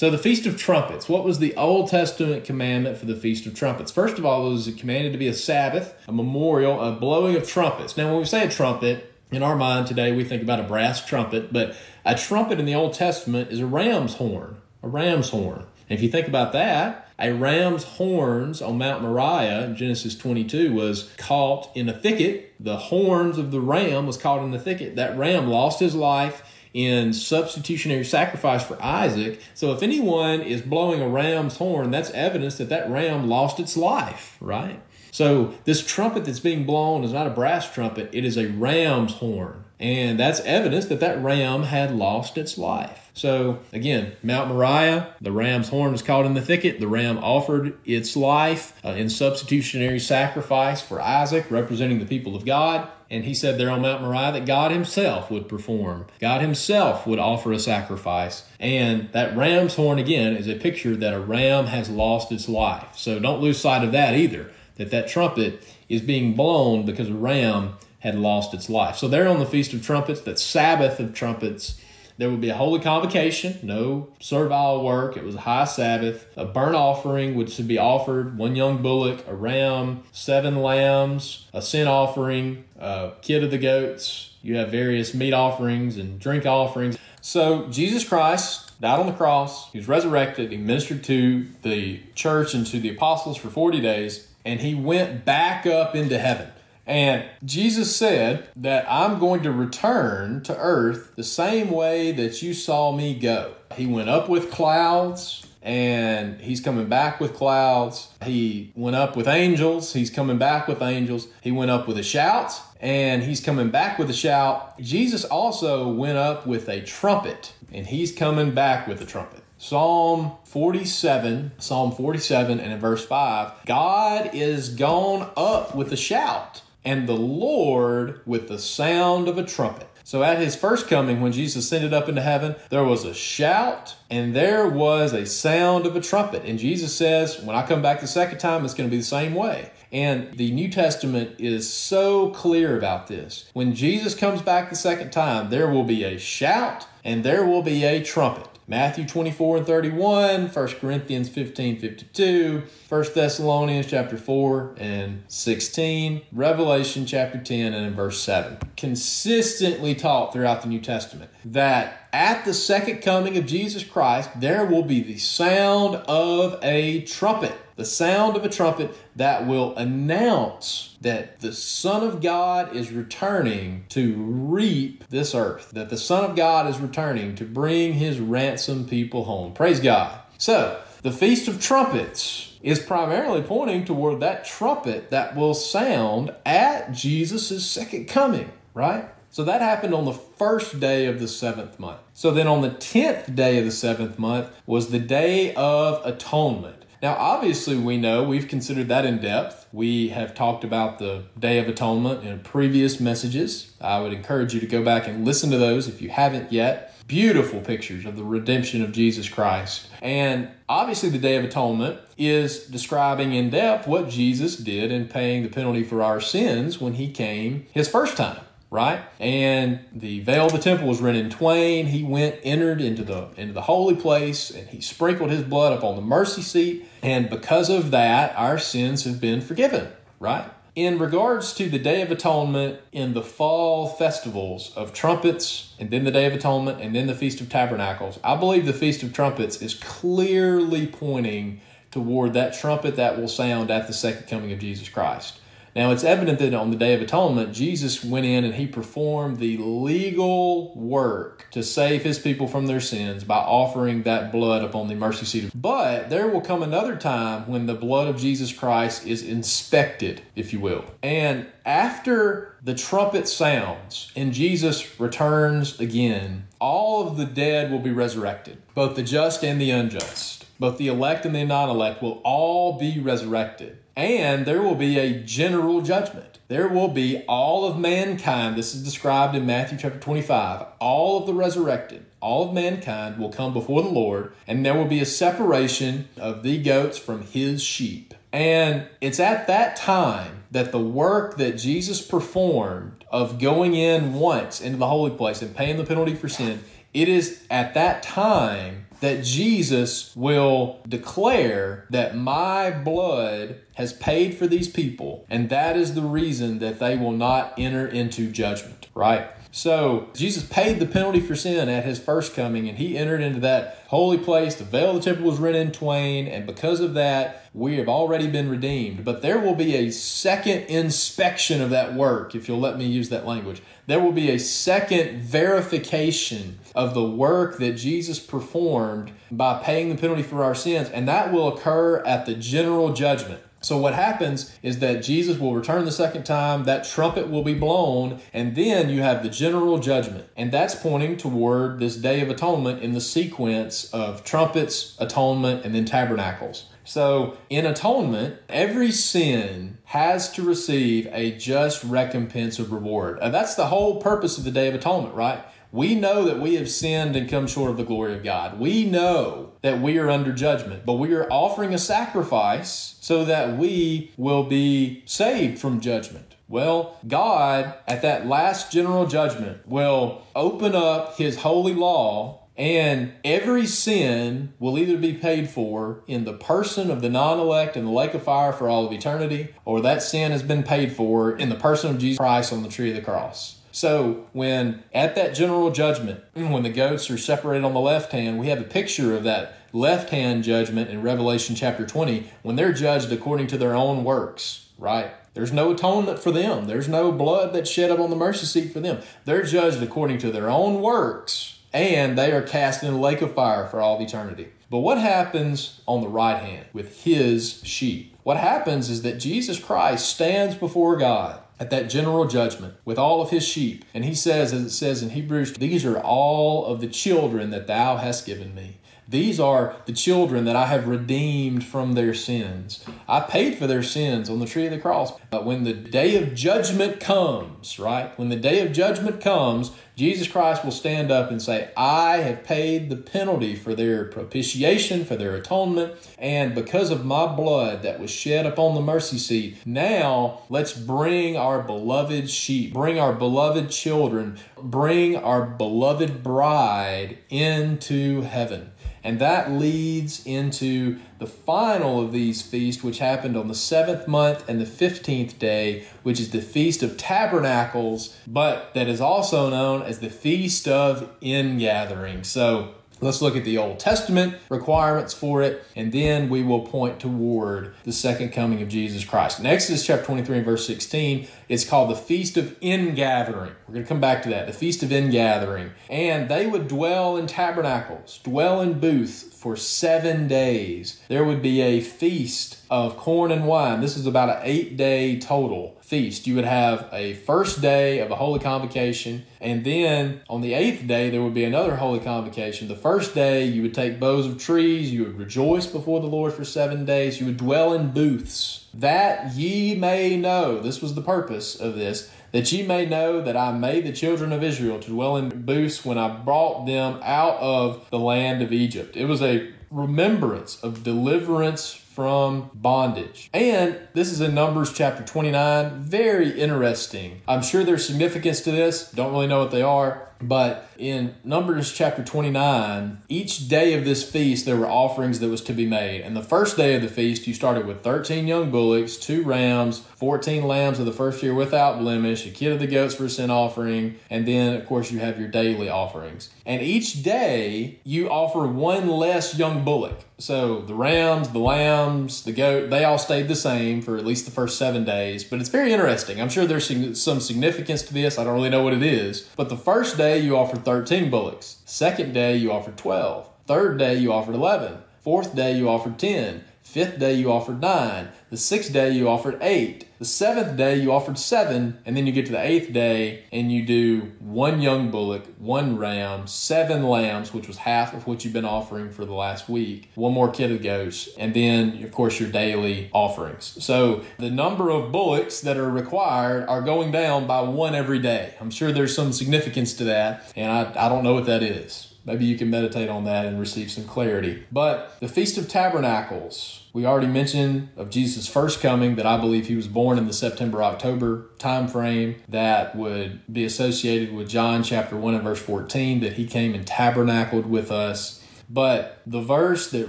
So 0.00 0.08
the 0.08 0.16
Feast 0.16 0.46
of 0.46 0.56
Trumpets, 0.56 1.10
what 1.10 1.24
was 1.24 1.40
the 1.40 1.54
Old 1.56 1.90
Testament 1.90 2.44
commandment 2.44 2.96
for 2.96 3.04
the 3.04 3.14
Feast 3.14 3.44
of 3.44 3.54
Trumpets? 3.54 3.92
First 3.92 4.16
of 4.16 4.24
all, 4.24 4.46
it 4.46 4.50
was 4.52 4.74
commanded 4.78 5.12
to 5.12 5.18
be 5.18 5.28
a 5.28 5.34
Sabbath, 5.34 5.94
a 6.08 6.12
memorial, 6.12 6.80
a 6.80 6.92
blowing 6.92 7.36
of 7.36 7.46
trumpets. 7.46 7.98
Now, 7.98 8.08
when 8.08 8.20
we 8.20 8.24
say 8.24 8.46
a 8.46 8.50
trumpet, 8.50 9.12
in 9.30 9.42
our 9.42 9.56
mind 9.56 9.88
today, 9.88 10.12
we 10.12 10.24
think 10.24 10.42
about 10.42 10.58
a 10.58 10.62
brass 10.62 11.04
trumpet, 11.04 11.52
but 11.52 11.76
a 12.06 12.14
trumpet 12.14 12.58
in 12.58 12.64
the 12.64 12.74
Old 12.74 12.94
Testament 12.94 13.52
is 13.52 13.60
a 13.60 13.66
ram's 13.66 14.14
horn, 14.14 14.56
a 14.82 14.88
ram's 14.88 15.28
horn. 15.28 15.66
And 15.90 15.98
if 15.98 16.02
you 16.02 16.08
think 16.08 16.26
about 16.26 16.54
that, 16.54 17.10
a 17.18 17.34
ram's 17.34 17.84
horns 17.84 18.62
on 18.62 18.78
Mount 18.78 19.02
Moriah 19.02 19.74
Genesis 19.76 20.16
22 20.16 20.72
was 20.72 21.10
caught 21.18 21.70
in 21.76 21.90
a 21.90 21.92
thicket. 21.92 22.54
The 22.58 22.78
horns 22.78 23.36
of 23.36 23.50
the 23.50 23.60
ram 23.60 24.06
was 24.06 24.16
caught 24.16 24.42
in 24.42 24.50
the 24.50 24.58
thicket. 24.58 24.96
That 24.96 25.18
ram 25.18 25.48
lost 25.48 25.78
his 25.78 25.94
life 25.94 26.42
in 26.72 27.12
substitutionary 27.12 28.04
sacrifice 28.04 28.64
for 28.64 28.80
Isaac. 28.82 29.40
So 29.54 29.72
if 29.72 29.82
anyone 29.82 30.40
is 30.40 30.62
blowing 30.62 31.00
a 31.00 31.08
ram's 31.08 31.56
horn, 31.56 31.90
that's 31.90 32.10
evidence 32.10 32.58
that 32.58 32.68
that 32.68 32.90
ram 32.90 33.28
lost 33.28 33.58
its 33.58 33.76
life, 33.76 34.36
right? 34.40 34.80
So 35.10 35.54
this 35.64 35.84
trumpet 35.84 36.24
that's 36.24 36.40
being 36.40 36.64
blown 36.64 37.04
is 37.04 37.12
not 37.12 37.26
a 37.26 37.30
brass 37.30 37.72
trumpet, 37.72 38.10
it 38.12 38.24
is 38.24 38.36
a 38.36 38.46
ram's 38.46 39.14
horn. 39.14 39.64
And 39.80 40.20
that's 40.20 40.40
evidence 40.40 40.86
that 40.86 41.00
that 41.00 41.22
ram 41.22 41.62
had 41.62 41.90
lost 41.94 42.36
its 42.36 42.58
life. 42.58 43.10
So 43.14 43.60
again, 43.72 44.12
Mount 44.22 44.48
Moriah, 44.50 45.14
the 45.22 45.32
ram's 45.32 45.70
horn 45.70 45.92
was 45.92 46.02
caught 46.02 46.26
in 46.26 46.34
the 46.34 46.42
thicket. 46.42 46.80
The 46.80 46.88
ram 46.88 47.18
offered 47.18 47.78
its 47.84 48.14
life 48.14 48.78
uh, 48.84 48.90
in 48.90 49.08
substitutionary 49.08 49.98
sacrifice 49.98 50.82
for 50.82 51.00
Isaac, 51.00 51.50
representing 51.50 51.98
the 51.98 52.04
people 52.04 52.36
of 52.36 52.44
God. 52.44 52.88
And 53.10 53.24
he 53.24 53.34
said 53.34 53.58
there 53.58 53.70
on 53.70 53.82
Mount 53.82 54.02
Moriah 54.02 54.32
that 54.32 54.46
God 54.46 54.70
himself 54.70 55.30
would 55.30 55.48
perform. 55.48 56.06
God 56.20 56.40
himself 56.40 57.06
would 57.08 57.18
offer 57.18 57.52
a 57.52 57.58
sacrifice. 57.58 58.44
And 58.60 59.10
that 59.12 59.36
ram's 59.36 59.74
horn, 59.74 59.98
again, 59.98 60.36
is 60.36 60.46
a 60.46 60.54
picture 60.54 60.94
that 60.94 61.12
a 61.12 61.18
ram 61.18 61.66
has 61.66 61.90
lost 61.90 62.30
its 62.30 62.48
life. 62.48 62.96
So 62.96 63.18
don't 63.18 63.40
lose 63.40 63.58
sight 63.58 63.82
of 63.82 63.90
that 63.92 64.14
either, 64.14 64.52
that 64.76 64.92
that 64.92 65.08
trumpet 65.08 65.66
is 65.88 66.02
being 66.02 66.34
blown 66.34 66.86
because 66.86 67.08
a 67.08 67.14
ram 67.14 67.74
had 67.98 68.14
lost 68.14 68.54
its 68.54 68.70
life. 68.70 68.96
So 68.96 69.08
there 69.08 69.28
on 69.28 69.40
the 69.40 69.46
Feast 69.46 69.74
of 69.74 69.84
Trumpets, 69.84 70.20
that 70.22 70.38
Sabbath 70.38 71.00
of 71.00 71.12
trumpets, 71.12 71.80
there 72.20 72.28
would 72.28 72.42
be 72.42 72.50
a 72.50 72.54
holy 72.54 72.80
convocation, 72.80 73.58
no 73.62 74.08
servile 74.20 74.84
work. 74.84 75.16
It 75.16 75.24
was 75.24 75.36
a 75.36 75.40
high 75.40 75.64
Sabbath. 75.64 76.26
A 76.36 76.44
burnt 76.44 76.74
offering 76.74 77.34
which 77.34 77.56
would 77.56 77.66
be 77.66 77.78
offered 77.78 78.36
one 78.36 78.54
young 78.54 78.82
bullock, 78.82 79.26
a 79.26 79.34
ram, 79.34 80.02
seven 80.12 80.60
lambs, 80.60 81.48
a 81.54 81.62
sin 81.62 81.88
offering, 81.88 82.64
a 82.78 83.12
kid 83.22 83.42
of 83.42 83.50
the 83.50 83.56
goats. 83.56 84.34
You 84.42 84.56
have 84.56 84.70
various 84.70 85.14
meat 85.14 85.32
offerings 85.32 85.96
and 85.96 86.20
drink 86.20 86.44
offerings. 86.44 86.98
So 87.22 87.68
Jesus 87.68 88.06
Christ 88.06 88.78
died 88.82 89.00
on 89.00 89.06
the 89.06 89.12
cross. 89.12 89.72
He 89.72 89.78
was 89.78 89.88
resurrected. 89.88 90.52
He 90.52 90.58
ministered 90.58 91.02
to 91.04 91.46
the 91.62 92.00
church 92.14 92.52
and 92.52 92.66
to 92.66 92.80
the 92.80 92.90
apostles 92.90 93.38
for 93.38 93.48
40 93.48 93.80
days, 93.80 94.28
and 94.44 94.60
he 94.60 94.74
went 94.74 95.24
back 95.24 95.66
up 95.66 95.94
into 95.94 96.18
heaven. 96.18 96.48
And 96.90 97.24
Jesus 97.44 97.94
said 97.94 98.48
that 98.56 98.84
I'm 98.90 99.20
going 99.20 99.44
to 99.44 99.52
return 99.52 100.42
to 100.42 100.58
earth 100.58 101.12
the 101.14 101.22
same 101.22 101.70
way 101.70 102.10
that 102.10 102.42
you 102.42 102.52
saw 102.52 102.90
me 102.90 103.14
go. 103.14 103.54
He 103.76 103.86
went 103.86 104.08
up 104.08 104.28
with 104.28 104.50
clouds 104.50 105.46
and 105.62 106.40
he's 106.40 106.60
coming 106.60 106.88
back 106.88 107.20
with 107.20 107.32
clouds. 107.36 108.08
He 108.24 108.72
went 108.74 108.96
up 108.96 109.14
with 109.14 109.28
angels. 109.28 109.92
He's 109.92 110.10
coming 110.10 110.36
back 110.36 110.66
with 110.66 110.82
angels. 110.82 111.28
He 111.42 111.52
went 111.52 111.70
up 111.70 111.86
with 111.86 111.96
a 111.96 112.02
shout 112.02 112.60
and 112.80 113.22
he's 113.22 113.40
coming 113.40 113.70
back 113.70 113.96
with 113.96 114.10
a 114.10 114.14
shout. 114.14 114.76
Jesus 114.80 115.24
also 115.24 115.92
went 115.92 116.18
up 116.18 116.44
with 116.44 116.68
a 116.68 116.80
trumpet 116.80 117.52
and 117.72 117.86
he's 117.86 118.10
coming 118.10 118.50
back 118.50 118.88
with 118.88 119.00
a 119.00 119.06
trumpet. 119.06 119.44
Psalm 119.58 120.32
47, 120.42 121.52
Psalm 121.58 121.92
47, 121.92 122.58
and 122.58 122.72
in 122.72 122.80
verse 122.80 123.06
5, 123.06 123.52
God 123.66 124.30
is 124.32 124.70
gone 124.70 125.30
up 125.36 125.76
with 125.76 125.92
a 125.92 125.96
shout 125.96 126.62
and 126.84 127.08
the 127.08 127.16
Lord 127.16 128.20
with 128.26 128.48
the 128.48 128.58
sound 128.58 129.28
of 129.28 129.38
a 129.38 129.44
trumpet. 129.44 129.88
So 130.02 130.22
at 130.24 130.38
his 130.38 130.56
first 130.56 130.88
coming, 130.88 131.20
when 131.20 131.32
Jesus 131.32 131.64
ascended 131.64 131.92
up 131.92 132.08
into 132.08 132.22
heaven, 132.22 132.56
there 132.70 132.82
was 132.82 133.04
a 133.04 133.14
shout 133.14 133.96
and 134.10 134.34
there 134.34 134.66
was 134.66 135.12
a 135.12 135.24
sound 135.24 135.86
of 135.86 135.94
a 135.94 136.00
trumpet. 136.00 136.44
And 136.44 136.58
Jesus 136.58 136.96
says, 136.96 137.40
when 137.42 137.54
I 137.54 137.66
come 137.66 137.80
back 137.80 138.00
the 138.00 138.08
second 138.08 138.38
time, 138.38 138.64
it's 138.64 138.74
going 138.74 138.88
to 138.88 138.90
be 138.90 138.98
the 138.98 139.04
same 139.04 139.34
way. 139.34 139.70
And 139.92 140.36
the 140.36 140.50
New 140.52 140.68
Testament 140.68 141.36
is 141.38 141.72
so 141.72 142.30
clear 142.30 142.76
about 142.76 143.06
this. 143.06 143.50
When 143.52 143.74
Jesus 143.74 144.14
comes 144.14 144.42
back 144.42 144.70
the 144.70 144.76
second 144.76 145.10
time, 145.10 145.50
there 145.50 145.70
will 145.70 145.84
be 145.84 146.04
a 146.04 146.18
shout 146.18 146.86
and 147.04 147.24
there 147.24 147.44
will 147.44 147.62
be 147.62 147.84
a 147.84 148.02
trumpet. 148.02 148.49
Matthew 148.70 149.04
24 149.04 149.56
and 149.56 149.66
31, 149.66 150.46
1 150.46 150.68
Corinthians 150.80 151.28
15, 151.28 151.80
52, 151.80 152.62
1 152.88 153.04
Thessalonians 153.16 153.86
chapter 153.88 154.16
4 154.16 154.76
and 154.78 155.24
16, 155.26 156.22
Revelation 156.30 157.04
chapter 157.04 157.38
10 157.38 157.74
and 157.74 157.84
in 157.84 157.94
verse 157.94 158.22
7. 158.22 158.58
Consistently 158.76 159.96
taught 159.96 160.32
throughout 160.32 160.62
the 160.62 160.68
New 160.68 160.80
Testament 160.80 161.32
that 161.44 162.08
at 162.12 162.44
the 162.44 162.54
second 162.54 163.02
coming 163.02 163.36
of 163.36 163.44
Jesus 163.44 163.82
Christ, 163.82 164.30
there 164.38 164.64
will 164.64 164.84
be 164.84 165.02
the 165.02 165.18
sound 165.18 165.96
of 165.96 166.56
a 166.62 167.00
trumpet. 167.00 167.54
The 167.80 167.86
sound 167.86 168.36
of 168.36 168.44
a 168.44 168.50
trumpet 168.50 168.94
that 169.16 169.46
will 169.46 169.74
announce 169.74 170.98
that 171.00 171.40
the 171.40 171.54
Son 171.54 172.06
of 172.06 172.20
God 172.20 172.76
is 172.76 172.92
returning 172.92 173.86
to 173.88 174.16
reap 174.16 175.08
this 175.08 175.34
earth, 175.34 175.70
that 175.70 175.88
the 175.88 175.96
Son 175.96 176.22
of 176.22 176.36
God 176.36 176.68
is 176.68 176.78
returning 176.78 177.34
to 177.36 177.46
bring 177.46 177.94
his 177.94 178.20
ransom 178.20 178.86
people 178.86 179.24
home. 179.24 179.54
Praise 179.54 179.80
God. 179.80 180.20
So, 180.36 180.82
the 181.00 181.10
Feast 181.10 181.48
of 181.48 181.58
Trumpets 181.58 182.58
is 182.60 182.80
primarily 182.80 183.40
pointing 183.40 183.86
toward 183.86 184.20
that 184.20 184.44
trumpet 184.44 185.08
that 185.08 185.34
will 185.34 185.54
sound 185.54 186.34
at 186.44 186.92
Jesus' 186.92 187.64
second 187.64 188.08
coming, 188.08 188.52
right? 188.74 189.08
So 189.30 189.44
that 189.44 189.62
happened 189.62 189.94
on 189.94 190.04
the 190.04 190.12
first 190.12 190.80
day 190.80 191.06
of 191.06 191.20
the 191.20 191.28
seventh 191.28 191.78
month. 191.78 192.00
So 192.12 192.32
then 192.32 192.48
on 192.48 192.62
the 192.62 192.70
tenth 192.70 193.34
day 193.34 193.58
of 193.58 193.64
the 193.64 193.70
seventh 193.70 194.18
month 194.18 194.50
was 194.66 194.90
the 194.90 194.98
Day 194.98 195.54
of 195.54 196.04
Atonement. 196.04 196.79
Now, 197.02 197.14
obviously, 197.14 197.76
we 197.76 197.96
know 197.96 198.24
we've 198.24 198.46
considered 198.46 198.88
that 198.88 199.06
in 199.06 199.20
depth. 199.20 199.66
We 199.72 200.08
have 200.08 200.34
talked 200.34 200.64
about 200.64 200.98
the 200.98 201.24
Day 201.38 201.58
of 201.58 201.66
Atonement 201.66 202.24
in 202.24 202.40
previous 202.40 203.00
messages. 203.00 203.72
I 203.80 204.00
would 204.00 204.12
encourage 204.12 204.52
you 204.52 204.60
to 204.60 204.66
go 204.66 204.84
back 204.84 205.08
and 205.08 205.24
listen 205.24 205.50
to 205.50 205.56
those 205.56 205.88
if 205.88 206.02
you 206.02 206.10
haven't 206.10 206.52
yet. 206.52 206.94
Beautiful 207.06 207.60
pictures 207.60 208.04
of 208.04 208.16
the 208.16 208.22
redemption 208.22 208.82
of 208.82 208.92
Jesus 208.92 209.30
Christ. 209.30 209.88
And 210.02 210.50
obviously, 210.68 211.08
the 211.08 211.18
Day 211.18 211.36
of 211.36 211.44
Atonement 211.44 211.98
is 212.18 212.66
describing 212.66 213.32
in 213.32 213.48
depth 213.48 213.88
what 213.88 214.10
Jesus 214.10 214.56
did 214.56 214.92
in 214.92 215.08
paying 215.08 215.42
the 215.42 215.48
penalty 215.48 215.82
for 215.82 216.02
our 216.02 216.20
sins 216.20 216.82
when 216.82 216.94
he 216.94 217.10
came 217.10 217.66
his 217.72 217.88
first 217.88 218.18
time 218.18 218.40
right? 218.70 219.00
And 219.18 219.80
the 219.92 220.20
veil 220.20 220.46
of 220.46 220.52
the 220.52 220.58
temple 220.58 220.86
was 220.86 221.00
rent 221.00 221.16
in 221.16 221.28
twain. 221.28 221.86
He 221.86 222.04
went, 222.04 222.36
entered 222.44 222.80
into 222.80 223.02
the 223.02 223.28
into 223.36 223.52
the 223.52 223.62
holy 223.62 223.96
place, 223.96 224.50
and 224.50 224.68
he 224.68 224.80
sprinkled 224.80 225.30
his 225.30 225.42
blood 225.42 225.72
upon 225.72 225.96
the 225.96 226.02
mercy 226.02 226.42
seat. 226.42 226.86
And 227.02 227.28
because 227.28 227.68
of 227.68 227.90
that, 227.90 228.34
our 228.36 228.58
sins 228.58 229.04
have 229.04 229.20
been 229.20 229.40
forgiven, 229.40 229.88
right? 230.20 230.50
In 230.76 231.00
regards 231.00 231.52
to 231.54 231.68
the 231.68 231.80
Day 231.80 232.00
of 232.00 232.12
Atonement 232.12 232.80
in 232.92 233.12
the 233.12 233.22
fall 233.22 233.88
festivals 233.88 234.72
of 234.76 234.92
trumpets, 234.92 235.74
and 235.80 235.90
then 235.90 236.04
the 236.04 236.12
Day 236.12 236.26
of 236.26 236.32
Atonement, 236.32 236.80
and 236.80 236.94
then 236.94 237.08
the 237.08 237.14
Feast 237.14 237.40
of 237.40 237.48
Tabernacles, 237.48 238.20
I 238.22 238.36
believe 238.36 238.66
the 238.66 238.72
Feast 238.72 239.02
of 239.02 239.12
Trumpets 239.12 239.60
is 239.60 239.74
clearly 239.74 240.86
pointing 240.86 241.60
toward 241.90 242.34
that 242.34 242.54
trumpet 242.54 242.94
that 242.96 243.18
will 243.18 243.28
sound 243.28 243.68
at 243.68 243.88
the 243.88 243.92
second 243.92 244.28
coming 244.28 244.52
of 244.52 244.60
Jesus 244.60 244.88
Christ. 244.88 245.39
Now, 245.74 245.92
it's 245.92 246.04
evident 246.04 246.38
that 246.40 246.52
on 246.54 246.70
the 246.70 246.76
Day 246.76 246.94
of 246.94 247.00
Atonement, 247.00 247.52
Jesus 247.54 248.04
went 248.04 248.26
in 248.26 248.44
and 248.44 248.54
he 248.54 248.66
performed 248.66 249.38
the 249.38 249.56
legal 249.58 250.74
work 250.74 251.46
to 251.52 251.62
save 251.62 252.02
his 252.02 252.18
people 252.18 252.48
from 252.48 252.66
their 252.66 252.80
sins 252.80 253.22
by 253.24 253.38
offering 253.38 254.02
that 254.02 254.32
blood 254.32 254.64
upon 254.64 254.88
the 254.88 254.94
mercy 254.94 255.26
seat. 255.26 255.50
But 255.54 256.10
there 256.10 256.28
will 256.28 256.40
come 256.40 256.62
another 256.62 256.96
time 256.96 257.46
when 257.46 257.66
the 257.66 257.74
blood 257.74 258.08
of 258.08 258.18
Jesus 258.18 258.52
Christ 258.52 259.06
is 259.06 259.22
inspected, 259.22 260.22
if 260.34 260.52
you 260.52 260.60
will. 260.60 260.84
And 261.02 261.46
after 261.64 262.56
the 262.62 262.74
trumpet 262.74 263.28
sounds 263.28 264.10
and 264.16 264.32
Jesus 264.32 264.98
returns 265.00 265.78
again, 265.78 266.46
all 266.60 267.06
of 267.06 267.16
the 267.16 267.24
dead 267.24 267.70
will 267.70 267.78
be 267.78 267.92
resurrected, 267.92 268.58
both 268.74 268.96
the 268.96 269.02
just 269.02 269.42
and 269.44 269.60
the 269.60 269.70
unjust. 269.70 270.46
both 270.58 270.76
the 270.76 270.88
elect 270.88 271.24
and 271.24 271.34
the 271.34 271.44
non 271.44 271.70
elect, 271.70 272.02
will 272.02 272.20
all 272.22 272.78
be 272.78 273.00
resurrected. 273.00 273.78
And 273.96 274.46
there 274.46 274.62
will 274.62 274.74
be 274.74 274.98
a 274.98 275.20
general 275.22 275.80
judgment. 275.82 276.38
There 276.48 276.68
will 276.68 276.88
be 276.88 277.22
all 277.28 277.64
of 277.64 277.78
mankind. 277.78 278.56
This 278.56 278.74
is 278.74 278.82
described 278.82 279.36
in 279.36 279.46
Matthew 279.46 279.78
chapter 279.78 279.98
25. 279.98 280.66
All 280.80 281.20
of 281.20 281.26
the 281.26 281.34
resurrected, 281.34 282.06
all 282.20 282.48
of 282.48 282.54
mankind 282.54 283.18
will 283.18 283.32
come 283.32 283.52
before 283.52 283.82
the 283.82 283.88
Lord, 283.88 284.32
and 284.46 284.66
there 284.66 284.74
will 284.74 284.86
be 284.86 285.00
a 285.00 285.06
separation 285.06 286.08
of 286.16 286.42
the 286.42 286.60
goats 286.60 286.98
from 286.98 287.22
his 287.22 287.62
sheep. 287.62 288.14
And 288.32 288.88
it's 289.00 289.20
at 289.20 289.46
that 289.46 289.76
time 289.76 290.44
that 290.50 290.72
the 290.72 290.80
work 290.80 291.36
that 291.36 291.56
Jesus 291.56 292.00
performed 292.00 293.04
of 293.10 293.38
going 293.38 293.74
in 293.74 294.14
once 294.14 294.60
into 294.60 294.78
the 294.78 294.88
holy 294.88 295.12
place 295.12 295.42
and 295.42 295.54
paying 295.54 295.76
the 295.76 295.84
penalty 295.84 296.14
for 296.14 296.28
sin, 296.28 296.62
it 296.92 297.08
is 297.08 297.44
at 297.50 297.74
that 297.74 298.02
time 298.02 298.86
that 299.00 299.24
Jesus 299.24 300.14
will 300.14 300.80
declare 300.88 301.86
that 301.90 302.16
my 302.16 302.70
blood 302.70 303.60
has 303.74 303.92
paid 303.92 304.34
for 304.34 304.46
these 304.46 304.68
people, 304.68 305.26
and 305.28 305.48
that 305.48 305.76
is 305.76 305.94
the 305.94 306.02
reason 306.02 306.58
that 306.58 306.78
they 306.78 306.96
will 306.96 307.12
not 307.12 307.54
enter 307.58 307.86
into 307.86 308.30
judgment, 308.30 308.88
right? 308.94 309.30
So 309.52 310.08
Jesus 310.14 310.44
paid 310.44 310.78
the 310.78 310.86
penalty 310.86 311.20
for 311.20 311.34
sin 311.34 311.68
at 311.68 311.84
his 311.84 311.98
first 311.98 312.34
coming, 312.34 312.68
and 312.68 312.78
he 312.78 312.96
entered 312.96 313.20
into 313.20 313.40
that 313.40 313.84
holy 313.88 314.18
place. 314.18 314.54
The 314.54 314.64
veil 314.64 314.90
of 314.90 314.96
the 314.96 315.02
temple 315.02 315.28
was 315.28 315.40
rent 315.40 315.56
in 315.56 315.72
twain, 315.72 316.28
and 316.28 316.46
because 316.46 316.78
of 316.80 316.94
that, 316.94 317.44
we 317.52 317.76
have 317.78 317.88
already 317.88 318.28
been 318.28 318.48
redeemed. 318.48 319.04
But 319.04 319.22
there 319.22 319.40
will 319.40 319.56
be 319.56 319.74
a 319.74 319.90
second 319.90 320.66
inspection 320.66 321.60
of 321.60 321.70
that 321.70 321.94
work, 321.94 322.34
if 322.36 322.48
you'll 322.48 322.60
let 322.60 322.78
me 322.78 322.86
use 322.86 323.08
that 323.08 323.26
language. 323.26 323.60
There 323.86 323.98
will 323.98 324.12
be 324.12 324.30
a 324.30 324.38
second 324.38 325.22
verification 325.22 326.60
of 326.76 326.94
the 326.94 327.04
work 327.04 327.58
that 327.58 327.72
Jesus 327.72 328.20
performed 328.20 329.10
by 329.32 329.60
paying 329.64 329.88
the 329.88 329.96
penalty 329.96 330.22
for 330.22 330.44
our 330.44 330.54
sins, 330.54 330.88
and 330.90 331.08
that 331.08 331.32
will 331.32 331.48
occur 331.48 332.04
at 332.04 332.24
the 332.24 332.34
general 332.34 332.92
judgment. 332.92 333.40
So, 333.62 333.76
what 333.76 333.94
happens 333.94 334.56
is 334.62 334.78
that 334.78 335.02
Jesus 335.02 335.38
will 335.38 335.54
return 335.54 335.84
the 335.84 335.92
second 335.92 336.24
time, 336.24 336.64
that 336.64 336.84
trumpet 336.84 337.28
will 337.28 337.42
be 337.42 337.54
blown, 337.54 338.20
and 338.32 338.56
then 338.56 338.88
you 338.88 339.02
have 339.02 339.22
the 339.22 339.28
general 339.28 339.78
judgment. 339.78 340.28
And 340.34 340.50
that's 340.50 340.74
pointing 340.74 341.18
toward 341.18 341.78
this 341.78 341.96
day 341.96 342.22
of 342.22 342.30
atonement 342.30 342.82
in 342.82 342.92
the 342.92 343.02
sequence 343.02 343.92
of 343.92 344.24
trumpets, 344.24 344.96
atonement, 344.98 345.64
and 345.64 345.74
then 345.74 345.84
tabernacles. 345.84 346.66
So, 346.84 347.36
in 347.50 347.66
atonement, 347.66 348.36
every 348.48 348.90
sin 348.90 349.76
has 349.84 350.32
to 350.32 350.42
receive 350.42 351.06
a 351.12 351.32
just 351.32 351.84
recompense 351.84 352.58
of 352.58 352.72
reward. 352.72 353.18
That's 353.20 353.54
the 353.56 353.66
whole 353.66 354.00
purpose 354.00 354.38
of 354.38 354.44
the 354.44 354.50
Day 354.50 354.68
of 354.68 354.74
Atonement, 354.74 355.14
right? 355.14 355.44
We 355.72 355.94
know 355.94 356.24
that 356.24 356.40
we 356.40 356.56
have 356.56 356.68
sinned 356.68 357.14
and 357.14 357.28
come 357.28 357.46
short 357.46 357.70
of 357.70 357.76
the 357.76 357.84
glory 357.84 358.14
of 358.14 358.24
God. 358.24 358.58
We 358.58 358.84
know 358.84 359.52
that 359.62 359.80
we 359.80 359.98
are 359.98 360.10
under 360.10 360.32
judgment, 360.32 360.84
but 360.84 360.94
we 360.94 361.12
are 361.14 361.30
offering 361.30 361.72
a 361.72 361.78
sacrifice 361.78 362.96
so 363.00 363.24
that 363.24 363.56
we 363.56 364.12
will 364.16 364.44
be 364.44 365.02
saved 365.06 365.60
from 365.60 365.80
judgment. 365.80 366.34
Well, 366.48 366.98
God, 367.06 367.74
at 367.86 368.02
that 368.02 368.26
last 368.26 368.72
general 368.72 369.06
judgment, 369.06 369.66
will 369.68 370.22
open 370.34 370.74
up 370.74 371.16
His 371.16 371.36
holy 371.36 371.74
law 371.74 372.40
and 372.60 373.12
every 373.24 373.64
sin 373.64 374.52
will 374.58 374.78
either 374.78 374.98
be 374.98 375.14
paid 375.14 375.48
for 375.48 376.02
in 376.06 376.24
the 376.24 376.34
person 376.34 376.90
of 376.90 377.00
the 377.00 377.08
non 377.08 377.38
elect 377.38 377.74
in 377.74 377.86
the 377.86 377.90
lake 377.90 378.12
of 378.12 378.22
fire 378.22 378.52
for 378.52 378.68
all 378.68 378.84
of 378.84 378.92
eternity, 378.92 379.54
or 379.64 379.80
that 379.80 380.02
sin 380.02 380.30
has 380.30 380.42
been 380.42 380.62
paid 380.62 380.92
for 380.92 381.34
in 381.34 381.48
the 381.48 381.54
person 381.54 381.90
of 381.94 381.98
Jesus 381.98 382.18
Christ 382.18 382.52
on 382.52 382.62
the 382.62 382.68
tree 382.68 382.90
of 382.90 382.96
the 382.96 383.02
cross. 383.02 383.59
So, 383.72 384.26
when 384.32 384.82
at 384.92 385.14
that 385.14 385.34
general 385.34 385.70
judgment, 385.70 386.24
when 386.34 386.62
the 386.62 386.70
goats 386.70 387.10
are 387.10 387.18
separated 387.18 387.64
on 387.64 387.74
the 387.74 387.80
left 387.80 388.12
hand, 388.12 388.38
we 388.38 388.48
have 388.48 388.60
a 388.60 388.64
picture 388.64 389.14
of 389.16 389.24
that 389.24 389.56
left 389.72 390.10
hand 390.10 390.42
judgment 390.42 390.90
in 390.90 391.02
Revelation 391.02 391.54
chapter 391.54 391.86
20 391.86 392.28
when 392.42 392.56
they're 392.56 392.72
judged 392.72 393.12
according 393.12 393.46
to 393.48 393.58
their 393.58 393.74
own 393.74 394.02
works, 394.02 394.68
right? 394.78 395.12
There's 395.34 395.52
no 395.52 395.70
atonement 395.70 396.18
for 396.18 396.32
them. 396.32 396.66
There's 396.66 396.88
no 396.88 397.12
blood 397.12 397.52
that's 397.54 397.70
shed 397.70 397.90
up 397.90 398.00
on 398.00 398.10
the 398.10 398.16
mercy 398.16 398.46
seat 398.46 398.72
for 398.72 398.80
them. 398.80 399.00
They're 399.24 399.44
judged 399.44 399.80
according 399.82 400.18
to 400.18 400.32
their 400.32 400.50
own 400.50 400.80
works, 400.80 401.60
and 401.72 402.18
they 402.18 402.32
are 402.32 402.42
cast 402.42 402.82
in 402.82 402.92
a 402.92 403.00
lake 403.00 403.22
of 403.22 403.34
fire 403.34 403.66
for 403.68 403.80
all 403.80 403.96
of 403.96 404.02
eternity. 404.02 404.48
But 404.68 404.78
what 404.78 404.98
happens 404.98 405.80
on 405.86 406.00
the 406.00 406.08
right 406.08 406.40
hand 406.40 406.66
with 406.72 407.04
his 407.04 407.60
sheep? 407.64 408.16
What 408.24 408.36
happens 408.36 408.90
is 408.90 409.02
that 409.02 409.18
Jesus 409.18 409.58
Christ 409.58 410.08
stands 410.08 410.56
before 410.56 410.96
God 410.96 411.40
at 411.60 411.70
that 411.70 411.90
general 411.90 412.26
judgment 412.26 412.74
with 412.86 412.98
all 412.98 413.20
of 413.20 413.30
his 413.30 413.46
sheep. 413.46 413.84
And 413.92 414.04
he 414.04 414.14
says, 414.14 414.52
as 414.52 414.62
it 414.62 414.70
says 414.70 415.02
in 415.02 415.10
Hebrews, 415.10 415.52
these 415.52 415.84
are 415.84 416.00
all 416.00 416.64
of 416.64 416.80
the 416.80 416.88
children 416.88 417.50
that 417.50 417.66
thou 417.66 417.98
hast 417.98 418.24
given 418.26 418.54
me. 418.54 418.78
These 419.10 419.40
are 419.40 419.74
the 419.86 419.92
children 419.92 420.44
that 420.44 420.54
I 420.54 420.66
have 420.66 420.86
redeemed 420.86 421.64
from 421.64 421.94
their 421.94 422.14
sins. 422.14 422.84
I 423.08 423.18
paid 423.18 423.58
for 423.58 423.66
their 423.66 423.82
sins 423.82 424.30
on 424.30 424.38
the 424.38 424.46
tree 424.46 424.66
of 424.66 424.70
the 424.70 424.78
cross. 424.78 425.12
But 425.30 425.44
when 425.44 425.64
the 425.64 425.72
day 425.72 426.16
of 426.16 426.32
judgment 426.32 427.00
comes, 427.00 427.80
right? 427.80 428.16
When 428.16 428.28
the 428.28 428.36
day 428.36 428.64
of 428.64 428.70
judgment 428.72 429.20
comes, 429.20 429.72
Jesus 429.96 430.28
Christ 430.28 430.64
will 430.64 430.70
stand 430.70 431.10
up 431.10 431.30
and 431.30 431.42
say, 431.42 431.70
I 431.76 432.18
have 432.18 432.44
paid 432.44 432.88
the 432.88 432.96
penalty 432.96 433.56
for 433.56 433.74
their 433.74 434.04
propitiation, 434.04 435.04
for 435.04 435.16
their 435.16 435.34
atonement, 435.34 435.94
and 436.16 436.54
because 436.54 436.90
of 436.90 437.04
my 437.04 437.26
blood 437.26 437.82
that 437.82 437.98
was 437.98 438.12
shed 438.12 438.46
upon 438.46 438.76
the 438.76 438.80
mercy 438.80 439.18
seat, 439.18 439.58
now 439.66 440.42
let's 440.48 440.72
bring 440.72 441.36
our 441.36 441.62
beloved 441.62 442.30
sheep, 442.30 442.72
bring 442.72 442.98
our 442.98 443.12
beloved 443.12 443.70
children, 443.70 444.38
bring 444.56 445.16
our 445.16 445.44
beloved 445.44 446.22
bride 446.22 447.18
into 447.28 448.22
heaven. 448.22 448.70
And 449.02 449.18
that 449.18 449.50
leads 449.50 450.24
into 450.26 450.98
the 451.18 451.26
final 451.26 452.00
of 452.00 452.12
these 452.12 452.42
feasts, 452.42 452.82
which 452.82 452.98
happened 452.98 453.36
on 453.36 453.48
the 453.48 453.54
seventh 453.54 454.06
month 454.06 454.48
and 454.48 454.60
the 454.60 454.64
15th 454.64 455.38
day, 455.38 455.86
which 456.02 456.20
is 456.20 456.30
the 456.30 456.42
Feast 456.42 456.82
of 456.82 456.96
Tabernacles, 456.96 458.16
but 458.26 458.74
that 458.74 458.88
is 458.88 459.00
also 459.00 459.48
known 459.48 459.82
as 459.82 460.00
the 460.00 460.10
Feast 460.10 460.68
of 460.68 461.10
Ingathering. 461.20 462.24
So 462.24 462.74
Let's 463.02 463.22
look 463.22 463.34
at 463.34 463.44
the 463.44 463.56
Old 463.56 463.78
Testament 463.78 464.34
requirements 464.50 465.14
for 465.14 465.42
it, 465.42 465.64
and 465.74 465.90
then 465.90 466.28
we 466.28 466.42
will 466.42 466.60
point 466.60 467.00
toward 467.00 467.74
the 467.84 467.92
second 467.92 468.32
coming 468.32 468.60
of 468.60 468.68
Jesus 468.68 469.06
Christ. 469.06 469.40
In 469.40 469.46
Exodus 469.46 469.86
chapter 469.86 470.04
23 470.04 470.36
and 470.36 470.44
verse 470.44 470.66
16, 470.66 471.26
it's 471.48 471.64
called 471.64 471.90
the 471.90 471.96
Feast 471.96 472.36
of 472.36 472.54
Ingathering. 472.60 473.52
We're 473.66 473.74
going 473.74 473.84
to 473.84 473.88
come 473.88 474.00
back 474.00 474.22
to 474.24 474.28
that, 474.28 474.46
the 474.46 474.52
Feast 474.52 474.82
of 474.82 474.92
Ingathering. 474.92 475.70
And 475.88 476.28
they 476.28 476.46
would 476.46 476.68
dwell 476.68 477.16
in 477.16 477.26
tabernacles, 477.26 478.20
dwell 478.22 478.60
in 478.60 478.78
booths 478.78 479.22
for 479.22 479.56
seven 479.56 480.28
days. 480.28 481.00
There 481.08 481.24
would 481.24 481.40
be 481.40 481.62
a 481.62 481.80
feast 481.80 482.58
of 482.68 482.98
corn 482.98 483.32
and 483.32 483.46
wine. 483.46 483.80
This 483.80 483.96
is 483.96 484.06
about 484.06 484.28
an 484.28 484.42
eight 484.42 484.76
day 484.76 485.18
total 485.18 485.79
feast. 485.90 486.24
You 486.28 486.36
would 486.36 486.44
have 486.44 486.88
a 486.92 487.14
first 487.14 487.60
day 487.60 487.98
of 487.98 488.12
a 488.12 488.14
holy 488.14 488.38
convocation, 488.38 489.26
and 489.40 489.64
then 489.64 490.20
on 490.30 490.40
the 490.40 490.54
eighth 490.54 490.86
day, 490.86 491.10
there 491.10 491.20
would 491.20 491.34
be 491.34 491.42
another 491.42 491.74
holy 491.74 491.98
convocation. 491.98 492.68
The 492.68 492.76
first 492.76 493.12
day, 493.12 493.44
you 493.44 493.62
would 493.62 493.74
take 493.74 493.98
boughs 493.98 494.24
of 494.24 494.38
trees, 494.38 494.92
you 494.92 495.02
would 495.04 495.18
rejoice 495.18 495.66
before 495.66 496.00
the 496.00 496.06
Lord 496.06 496.32
for 496.32 496.44
seven 496.44 496.84
days, 496.84 497.18
you 497.18 497.26
would 497.26 497.38
dwell 497.38 497.72
in 497.72 497.90
booths, 497.90 498.66
that 498.72 499.34
ye 499.34 499.74
may 499.74 500.16
know, 500.16 500.60
this 500.60 500.80
was 500.80 500.94
the 500.94 501.02
purpose 501.02 501.56
of 501.56 501.74
this, 501.74 502.08
that 502.30 502.52
ye 502.52 502.62
may 502.62 502.86
know 502.86 503.20
that 503.20 503.36
I 503.36 503.50
made 503.50 503.84
the 503.84 503.92
children 503.92 504.32
of 504.32 504.44
Israel 504.44 504.78
to 504.78 504.90
dwell 504.90 505.16
in 505.16 505.42
booths 505.42 505.84
when 505.84 505.98
I 505.98 506.08
brought 506.08 506.66
them 506.66 507.00
out 507.02 507.36
of 507.38 507.90
the 507.90 507.98
land 507.98 508.42
of 508.42 508.52
Egypt. 508.52 508.96
It 508.96 509.06
was 509.06 509.20
a 509.20 509.52
remembrance 509.72 510.60
of 510.62 510.84
deliverance 510.84 511.72
from 512.00 512.50
bondage. 512.54 513.28
And 513.34 513.78
this 513.92 514.10
is 514.10 514.22
in 514.22 514.34
Numbers 514.34 514.72
chapter 514.72 515.04
29. 515.04 515.80
Very 515.80 516.30
interesting. 516.30 517.20
I'm 517.28 517.42
sure 517.42 517.62
there's 517.62 517.86
significance 517.86 518.40
to 518.44 518.50
this. 518.50 518.90
Don't 518.90 519.12
really 519.12 519.26
know 519.26 519.40
what 519.40 519.50
they 519.50 519.60
are. 519.60 520.08
But 520.22 520.68
in 520.76 521.14
Numbers 521.24 521.72
chapter 521.72 522.04
29, 522.04 523.02
each 523.08 523.48
day 523.48 523.72
of 523.74 523.84
this 523.84 524.08
feast 524.08 524.44
there 524.44 524.56
were 524.56 524.68
offerings 524.68 525.18
that 525.20 525.28
was 525.28 525.40
to 525.42 525.52
be 525.52 525.66
made. 525.66 526.02
And 526.02 526.14
the 526.14 526.22
first 526.22 526.56
day 526.56 526.74
of 526.74 526.82
the 526.82 526.88
feast, 526.88 527.26
you 527.26 527.32
started 527.32 527.66
with 527.66 527.82
13 527.82 528.26
young 528.26 528.50
bullocks, 528.50 528.96
two 528.96 529.22
rams, 529.22 529.80
14 529.96 530.42
lambs 530.46 530.78
of 530.78 530.86
the 530.86 530.92
first 530.92 531.22
year 531.22 531.34
without 531.34 531.78
blemish, 531.78 532.26
a 532.26 532.30
kid 532.30 532.52
of 532.52 532.58
the 532.60 532.66
goats 532.66 532.94
for 532.94 533.06
a 533.06 533.10
sin 533.10 533.30
offering, 533.30 533.98
and 534.10 534.28
then, 534.28 534.56
of 534.56 534.66
course, 534.66 534.90
you 534.90 534.98
have 534.98 535.18
your 535.18 535.28
daily 535.28 535.68
offerings. 535.70 536.30
And 536.44 536.60
each 536.60 537.02
day 537.02 537.78
you 537.84 538.10
offer 538.10 538.46
one 538.46 538.88
less 538.88 539.38
young 539.38 539.64
bullock. 539.64 540.04
So 540.20 540.60
the 540.60 540.74
rams, 540.74 541.30
the 541.30 541.38
lambs, 541.38 542.24
the 542.24 542.32
goat, 542.32 542.68
they 542.68 542.84
all 542.84 542.98
stayed 542.98 543.26
the 543.26 543.34
same 543.34 543.80
for 543.80 543.96
at 543.96 544.04
least 544.04 544.26
the 544.26 544.30
first 544.30 544.58
seven 544.58 544.84
days. 544.84 545.24
But 545.24 545.40
it's 545.40 545.48
very 545.48 545.72
interesting. 545.72 546.20
I'm 546.20 546.28
sure 546.28 546.44
there's 546.44 547.00
some 547.00 547.20
significance 547.20 547.82
to 547.82 547.94
this. 547.94 548.18
I 548.18 548.24
don't 548.24 548.34
really 548.34 548.50
know 548.50 548.62
what 548.62 548.74
it 548.74 548.82
is. 548.82 549.22
But 549.34 549.48
the 549.48 549.56
first 549.56 549.96
day 549.96 550.18
you 550.18 550.36
offered 550.36 550.64
13 550.64 551.10
bullocks. 551.10 551.62
Second 551.64 552.12
day 552.12 552.36
you 552.36 552.52
offered 552.52 552.76
12. 552.76 553.30
Third 553.46 553.78
day 553.78 553.96
you 553.96 554.12
offered 554.12 554.34
11. 554.34 554.78
Fourth 555.00 555.34
day 555.34 555.56
you 555.56 555.70
offered 555.70 555.98
10. 555.98 556.44
Fifth 556.70 557.00
day, 557.00 557.14
you 557.14 557.32
offered 557.32 557.60
nine. 557.60 558.10
The 558.30 558.36
sixth 558.36 558.72
day, 558.72 558.92
you 558.92 559.08
offered 559.08 559.38
eight. 559.40 559.88
The 559.98 560.04
seventh 560.04 560.56
day, 560.56 560.76
you 560.76 560.92
offered 560.92 561.18
seven. 561.18 561.80
And 561.84 561.96
then 561.96 562.06
you 562.06 562.12
get 562.12 562.26
to 562.26 562.32
the 562.32 562.40
eighth 562.40 562.72
day 562.72 563.24
and 563.32 563.50
you 563.50 563.66
do 563.66 564.12
one 564.20 564.62
young 564.62 564.88
bullock, 564.88 565.24
one 565.38 565.78
ram, 565.78 566.28
seven 566.28 566.84
lambs, 566.84 567.34
which 567.34 567.48
was 567.48 567.56
half 567.56 567.92
of 567.92 568.06
what 568.06 568.24
you've 568.24 568.32
been 568.32 568.44
offering 568.44 568.92
for 568.92 569.04
the 569.04 569.14
last 569.14 569.48
week, 569.48 569.90
one 569.96 570.12
more 570.12 570.30
kid 570.30 570.52
of 570.52 570.62
goats, 570.62 571.08
and 571.18 571.34
then, 571.34 571.82
of 571.82 571.90
course, 571.90 572.20
your 572.20 572.30
daily 572.30 572.88
offerings. 572.92 573.56
So 573.64 574.04
the 574.18 574.30
number 574.30 574.70
of 574.70 574.92
bullocks 574.92 575.40
that 575.40 575.56
are 575.56 575.68
required 575.68 576.48
are 576.48 576.62
going 576.62 576.92
down 576.92 577.26
by 577.26 577.40
one 577.40 577.74
every 577.74 577.98
day. 577.98 578.34
I'm 578.40 578.52
sure 578.52 578.70
there's 578.70 578.94
some 578.94 579.12
significance 579.12 579.74
to 579.74 579.84
that, 579.84 580.32
and 580.36 580.52
I, 580.52 580.86
I 580.86 580.88
don't 580.88 581.02
know 581.02 581.14
what 581.14 581.26
that 581.26 581.42
is. 581.42 581.89
Maybe 582.04 582.24
you 582.24 582.38
can 582.38 582.50
meditate 582.50 582.88
on 582.88 583.04
that 583.04 583.26
and 583.26 583.38
receive 583.38 583.70
some 583.70 583.84
clarity. 583.84 584.44
But 584.50 584.98
the 585.00 585.08
Feast 585.08 585.36
of 585.38 585.48
Tabernacles, 585.48 586.64
we 586.72 586.86
already 586.86 587.06
mentioned 587.06 587.68
of 587.76 587.90
Jesus' 587.90 588.26
first 588.26 588.60
coming 588.60 588.96
that 588.96 589.06
I 589.06 589.18
believe 589.18 589.46
he 589.46 589.56
was 589.56 589.68
born 589.68 589.98
in 589.98 590.06
the 590.06 590.12
September 590.12 590.62
October 590.62 591.26
time 591.38 591.68
frame 591.68 592.16
that 592.28 592.74
would 592.76 593.20
be 593.32 593.44
associated 593.44 594.14
with 594.14 594.28
John 594.28 594.62
chapter 594.62 594.96
1 594.96 595.14
and 595.14 595.24
verse 595.24 595.40
14 595.40 596.00
that 596.00 596.14
he 596.14 596.26
came 596.26 596.54
and 596.54 596.66
tabernacled 596.66 597.46
with 597.46 597.70
us 597.70 598.19
but 598.52 599.00
the 599.06 599.20
verse 599.20 599.70
that 599.70 599.88